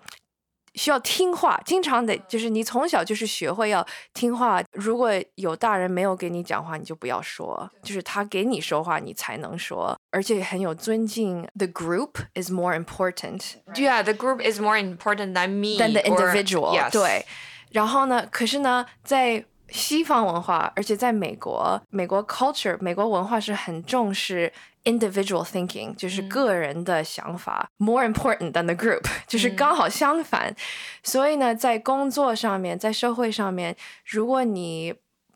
[0.76, 4.62] 需要听话，经常得就是你从小就是学会要听话。
[4.72, 11.46] 如果有大人没有给你讲话，你就不要说，就是他给你说话，你才能说，而且很有尊敬。
[11.56, 13.42] The group is more important.
[13.74, 16.78] Yeah, the group is more important than me than the individual.
[16.78, 16.92] Yes.
[16.92, 17.24] 对，
[17.72, 18.26] 然后呢？
[18.30, 24.52] 可是呢，在西方文化，而且在美国，美国 culture，美国文化是很重视。
[24.85, 30.55] individual thinking 就是个人的想法，more important than the group 就是刚好相反。
[31.03, 33.75] 所以呢，在工作上面，在社会上面，
[34.05, 34.93] 如果你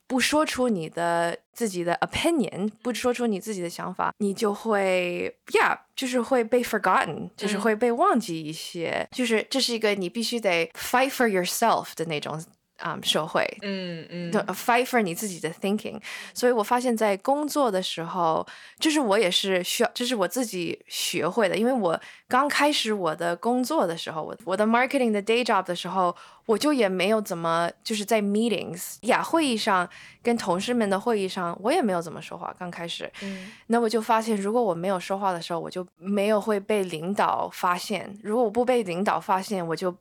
[0.07, 12.43] 不说出你的自己的 opinion，不说出你自己的想法，你就会，yeah，就是会被 forgotten，就是会被忘记一些，就是这是一个你必须得 fight for yourself 的那种。
[12.80, 16.00] 啊，社会，嗯嗯，fight for 你自己的 thinking，
[16.34, 18.46] 所以我发现，在工作的时候，
[18.78, 26.14] 就是我也是需要，这是我自己学会的，因为我刚开始我的工作的时候，我我的 marketing 的 day job 的时候，
[26.46, 29.88] 我就也没有怎么，就是在 meetings 呀会议上，
[30.22, 32.54] 跟同事们的会议上，我也没有怎么说话。
[32.58, 39.94] 刚开始，嗯，那我就发现，如果我没有说话的时候，我就没有会被领导发现；如果我不被领导发现，我就。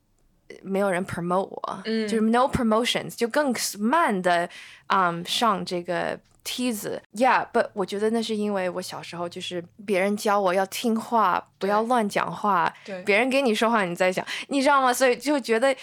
[0.62, 4.48] 没有人 promote 我，就是 no promotions，就更慢的，
[4.88, 7.00] 嗯，上这个梯子。
[7.14, 12.72] Yeah，but 我觉得那是因为我小时候就是别人教我要听话，不要乱讲话。
[12.84, 14.92] 对，别人给你说话，你在想，你知道吗？
[14.92, 15.74] 所以就觉得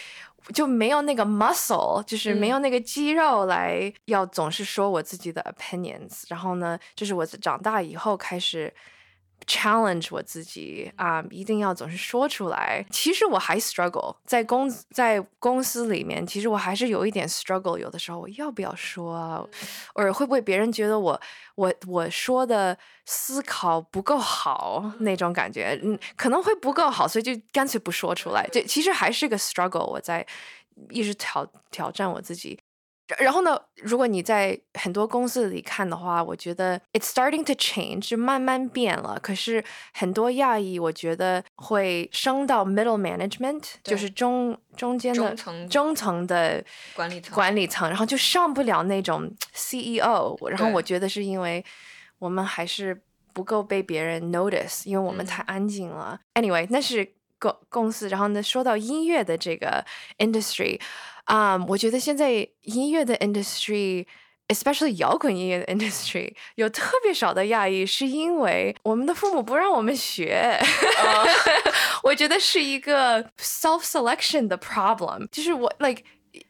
[0.53, 6.23] 就没有那个 muscle，就是没有那个肌肉来要总是说我自己的 opinions。
[6.27, 8.73] 然后呢，就是我长大以后开始。
[9.45, 12.85] Challenge 我自己啊，一定要总是说出来。
[12.89, 17.77] 其实我还 struggle 在公在公司里面，其实我还是有一点 struggle。
[17.77, 19.49] 有的时候我要不要说，
[19.93, 21.19] 或者会不会别人觉得我
[21.55, 28.47] 我我说的思考不够好那种感觉，嗯，可能会不够好，所以就干脆不说出来。
[28.51, 30.25] 这其实还是个 struggle，我在
[30.89, 32.59] 一直挑挑战我自己。
[33.19, 39.17] 然后呢，如果你在很多公司里看的话，我觉得 it's starting to change，就慢慢变了。
[39.23, 45.33] 可是很多亚裔，我觉得会升到 middle management，就是中中间的
[45.69, 46.61] 中层的
[46.93, 50.35] 管理层，管理层，然后就上不了那种 CEO。
[50.49, 51.63] 然后我觉得是因为
[52.19, 53.01] 我们还是
[53.31, 56.19] 不够被别人 notice，因为我们太安静了。
[56.33, 58.09] Anyway，那是公公司。
[58.09, 59.85] 然后呢，说到音乐的这个
[60.17, 60.81] industry。
[61.26, 70.58] 啊，我觉得现在音乐的 industry，especially 摇滚音乐的 industry，有特别少的亚裔，是因为我们的父母不让我们学。
[72.02, 76.02] 我觉得是一个 self selection 的 problem，就是我 like。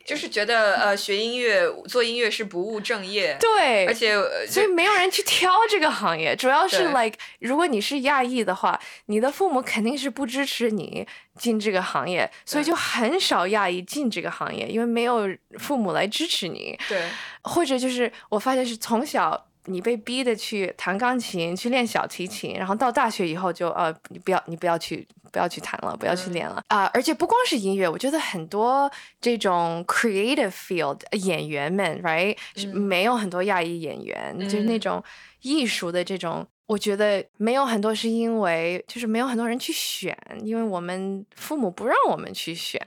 [0.05, 4.15] 就是觉得呃，学音乐做音乐是不务正业，对，而且
[4.47, 6.35] 所以没有人去挑这个行业。
[6.35, 11.07] 主要是 like，如果你是亚裔的话，你的父母肯定是不支持你
[11.37, 15.27] 进这个行业，所以就很少亚裔进这个行业，因为没有
[15.57, 16.77] 父母来支持你。
[16.87, 17.01] 对，
[17.43, 19.46] 或者就是我发现是从小。
[19.67, 26.89] 你被逼的去弹钢琴，去练小提琴，然后到大学以后就呃，你不要，你不要去，不要去弹了，不要去练了啊！
[26.93, 28.89] 而且不光是音乐，我觉得很多
[29.21, 32.37] 这种 creative field 演员们，right，
[32.73, 35.03] 没有很多亚裔演员，就是那种
[35.41, 42.81] 艺术的这种，我觉得没有很多是因为就是没有很多人去选，因为我们父母不让我们去选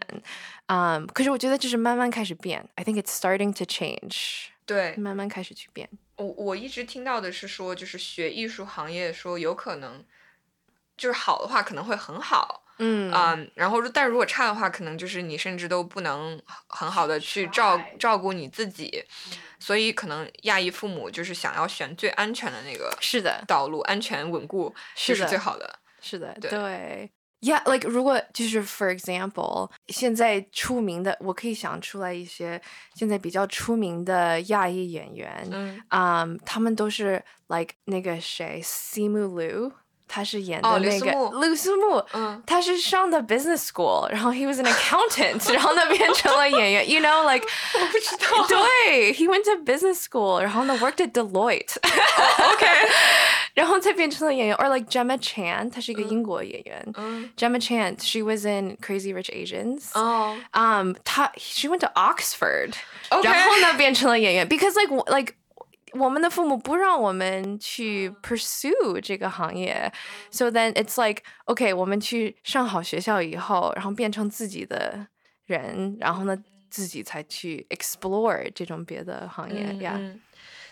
[0.66, 1.03] 啊。
[1.12, 5.89] 可是我觉得这是慢慢开始变，I think it's starting to change，对，慢慢开始去变。
[6.20, 10.04] 我我一直听到的是说，就是学艺术行业说有可能，
[10.96, 19.04] 就是好的话可能会很好，嗯嗯，然后但如果差的话，可能就是你甚至都不能很好的去照照顾你自己，
[19.58, 27.10] 所以可能亚裔父母就是想要选最安全的那个是的道路，安全稳固是最好的，是的，对。
[27.41, 32.59] Yeah, like 如果就是 for example，现在出名的，我可以想出来一些
[32.95, 39.71] 现在比较出名的亚裔演员，嗯，啊，他们都是 like 那个谁，Simu Liu，
[40.07, 47.45] 他是演的那个卢思慕，嗯，他是上的 business school，然后 he was an accountant，然后呢变成了演员，you know like
[47.76, 52.65] 我不知道，对，he went to business school，然后呢 worked at Deloitte，OK。
[53.53, 56.93] 然后才变成了演员，or like Gemma Chan，她是一个英国演员。
[57.38, 59.91] Gemma Chan，she was in Crazy Rich Asians。
[59.93, 62.73] 哦，嗯，她 she went to Oxford，
[63.23, 65.34] 然后呢变成了演员，because like like
[65.93, 69.91] 我们的父母不让我们去 pursue 这个行业，
[70.30, 75.07] so then it's like OK，我们去上好学校以后，然后变成自己的
[75.45, 76.38] 人，然后呢
[76.69, 79.97] 自己才去 explore 这种别的行业呀。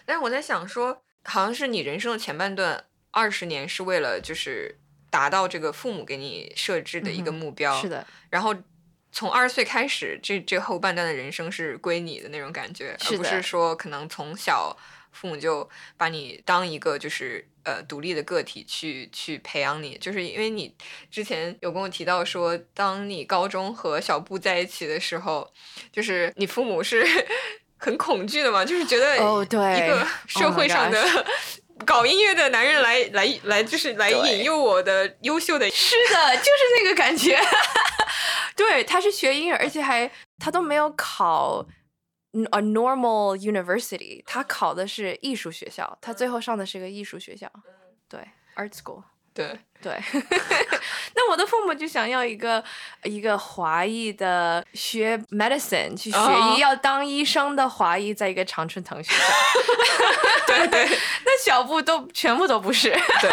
[0.05, 1.01] 但是我在想说。
[1.24, 4.78] 好像是你人生的前半段二十年是为了就是
[5.10, 8.06] 达到这个父母给你设置的一个目标，是的。
[8.30, 8.54] 然后
[9.12, 14.76] 从二十岁开始，这这后半段的人生是归你的那种感觉，而不是说可能从小
[15.12, 19.98] 父母就把你当一个就是呃独立的个体去去培养你。
[19.98, 20.74] 就是因为你
[21.10, 25.52] 之前有跟我提到说，当你高中和小布在一起的时候，
[25.90, 27.04] 就是你父母是。
[27.78, 31.02] 很恐惧的嘛，就是觉得一个社会上的
[31.86, 35.70] 搞音乐的男人来来来，就是来引诱我的优秀的。
[35.70, 37.38] 是的，就是那个感觉。
[38.56, 41.64] 对，他是学音乐，而且还他都没有考
[42.32, 47.48] a normal university，他考的是艺术学校，他最后上的是个艺术学校，
[48.08, 48.20] 对
[48.56, 49.04] ，art school。
[49.32, 49.92] 对对，
[51.14, 52.62] 那我的父母就想要一个
[53.04, 56.18] 一个华裔的学 medicine 去学
[56.54, 59.24] 医要当医生的华裔，在一个常春藤学校。
[60.46, 60.84] 对 对，
[61.24, 62.90] 那小布都全部都不是。
[62.90, 63.30] 对。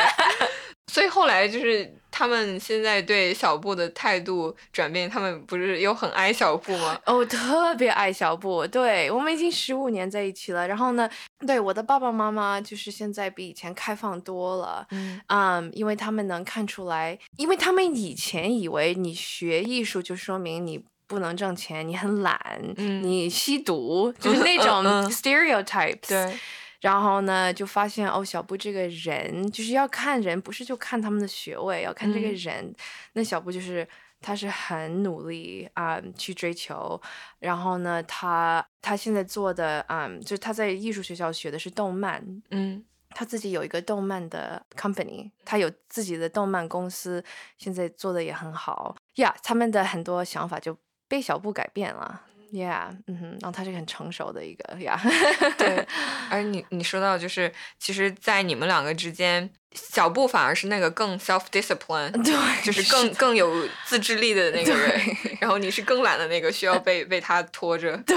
[0.88, 6.98] 所以后来就是他们现在对小布的态度转变，他们不是又很爱小布吗？
[7.06, 8.66] 哦，特别爱小布。
[8.66, 10.66] 对我们已经十五年在一起了。
[10.66, 11.10] 然后呢，
[11.46, 14.88] 对我的爸爸妈妈就是现在比以前开放多了。
[14.92, 22.40] 嗯，嗯，因为他们能看出来，因为他们以前以为你学艺术就说明你不能挣钱，你很懒，
[22.78, 26.08] 你吸毒，就是那种 stereotypes。
[26.08, 26.40] 对。
[26.82, 32.74] 然后呢，就发现哦，小布这个人就是要看人，不是就看他们的学位，要看这个人。
[33.14, 33.88] 那小布就是
[34.22, 37.00] 他是很努力啊，去追求。
[37.40, 47.24] 然后呢，他他现在做的嗯，就是他在艺术学校学的是动漫，嗯，他自己有一个动漫的 company，他有自己的动漫公司，
[47.58, 49.36] 现在做的也很好呀。
[49.42, 52.24] 他们的很多想法就被小布改变了。
[52.54, 55.00] Yeah，嗯哼，然后他是很成熟的一个呀。
[55.58, 55.86] 对，
[56.30, 65.00] 而你你说到就是，其实，在你们两个之间，小布反而是那个更 self discipline， 对，就是更更有自制力的那个人，
[65.42, 67.98] 然后你是更懒的那个，需要被被他拖着。
[68.06, 68.16] 对，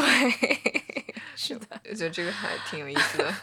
[1.34, 3.34] 是的，我觉得这个还挺有意思的。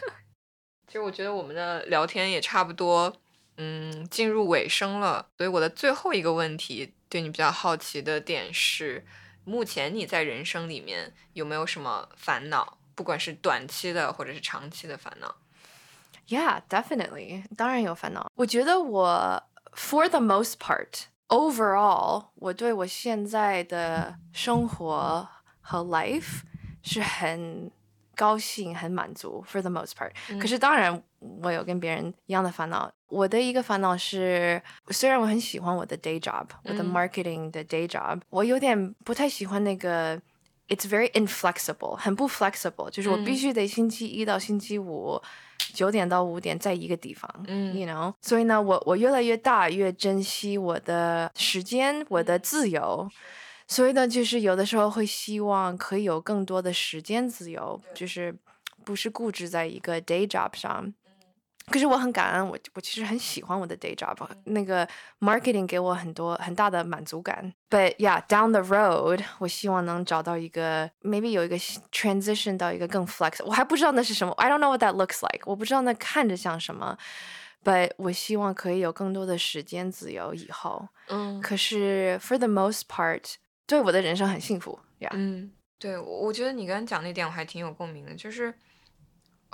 [0.86, 3.14] 其实我觉得我们的聊天也差不多，
[3.58, 5.26] 嗯，进入尾声了。
[5.36, 9.04] 所以我的最后一个问题，对你比较好奇的点是。
[9.46, 12.76] 目前你在人生里面有没有什么烦恼？
[12.94, 15.34] 不管是短期的或者是长期的烦恼
[16.28, 18.30] ？Yeah, definitely，当然有烦恼。
[18.34, 19.42] 我觉得我
[19.72, 25.28] for the most part overall，我对我现在的生活
[25.60, 26.42] 和 life
[26.82, 27.70] 是很。
[28.18, 30.10] 高兴很满足，for the most part。
[30.40, 31.02] 可是当然，
[31.42, 32.90] 我有跟别人一样的烦恼。
[33.08, 40.16] 我的一个烦恼是，虽然我很喜欢我的 day job，我的 marketing 的 day job，我有点不太喜欢那个
[40.68, 45.20] ，it's very inflexible，很不 flexible，就是我必须得星期一到星期五
[45.72, 48.12] 九点到五点在一个地方，you know。
[48.20, 53.08] 所以呢，我我越来越大，越珍惜我的时间，我的自由。
[53.68, 58.34] 所以呢，就是有的时候会希望可以有更多的时间自由，就是
[58.84, 60.92] 不是固执在一个 day job 上。
[61.72, 64.86] 可是我很感恩，我我其实很喜欢我的 day job，那个
[65.20, 67.52] marketing 给我很多很大的满足感。
[67.68, 71.58] But yeah, down the road，我希望能找到一个 maybe 有一个
[71.90, 73.44] transition 到一个更 flex。
[73.44, 75.42] 我还不知道那是什么，I don't know what that looks like。
[75.44, 76.96] 我不知道那看着像什么。
[77.64, 80.88] But 我希望可以有更多的时间自由以后。
[81.08, 81.40] 嗯。
[81.40, 83.34] 可是 for the most part。
[83.66, 85.10] 对我的人生很幸福呀。
[85.12, 85.50] 嗯，
[85.80, 88.54] 对，我觉得你刚刚讲那点我还挺有共鸣的，就是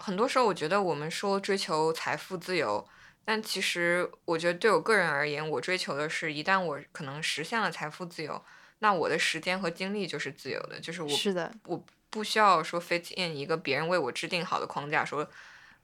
[0.02, 2.84] 很多时候我觉得我们说追求财富自由，
[3.24, 8.44] 但其实我觉得对我个人而言，我追求的是一旦我可能实现了财富自由，
[8.80, 15.28] 那我的时间和精力就是自由的，就是我是的，我不需要说 fit in 一个别人为我制定好的框架，说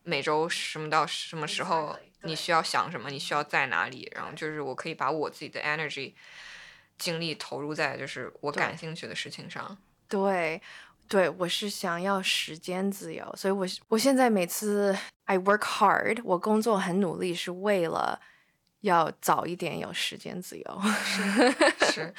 [0.02, 6.14] 每周什么到什么时候你需要想什么，你需要在哪里，然后就是我可以把我自己的 energy。
[6.98, 9.78] 精力投入在就是我感兴趣的事情上。
[10.08, 10.60] 对，
[11.08, 18.20] 对我是想要时间自由，所以我我现在每次 I work hard，我工作很努力，是为了
[18.82, 20.82] 要早一点有时间自由。
[21.92, 22.14] 是。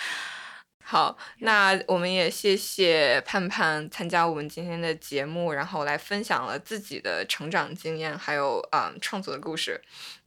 [0.84, 9.80] 好，那我们也谢谢盼盼参加我们今天的节目，然后来分享了自己的成长经验，还有啊创作的故事。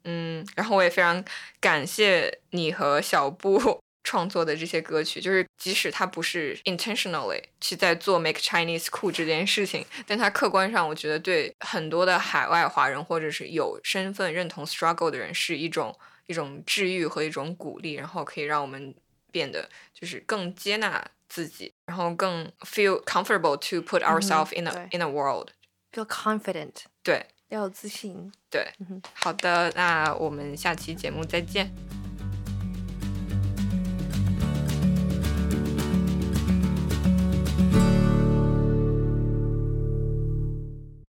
[0.05, 1.25] 嗯，然后我也非常
[1.61, 3.83] 感谢你和小布。
[4.05, 15.97] 创作的这些歌曲，就是即使他不是 intentionally 去在做 make Chinese cool 这件事情，但他客观上，我觉得对很多的海外华人或者是有身份认同 struggle 的人，是一种
[16.27, 18.95] 一种治愈和一种鼓励，然后可以让我们
[19.31, 26.73] 变得就是更接纳自己，然后更 feel comfortable to put ourselves in a in a world，feel confident，
[27.03, 28.67] 对，要有自信，对，
[29.15, 32.02] 好的，那我们下期节目再见。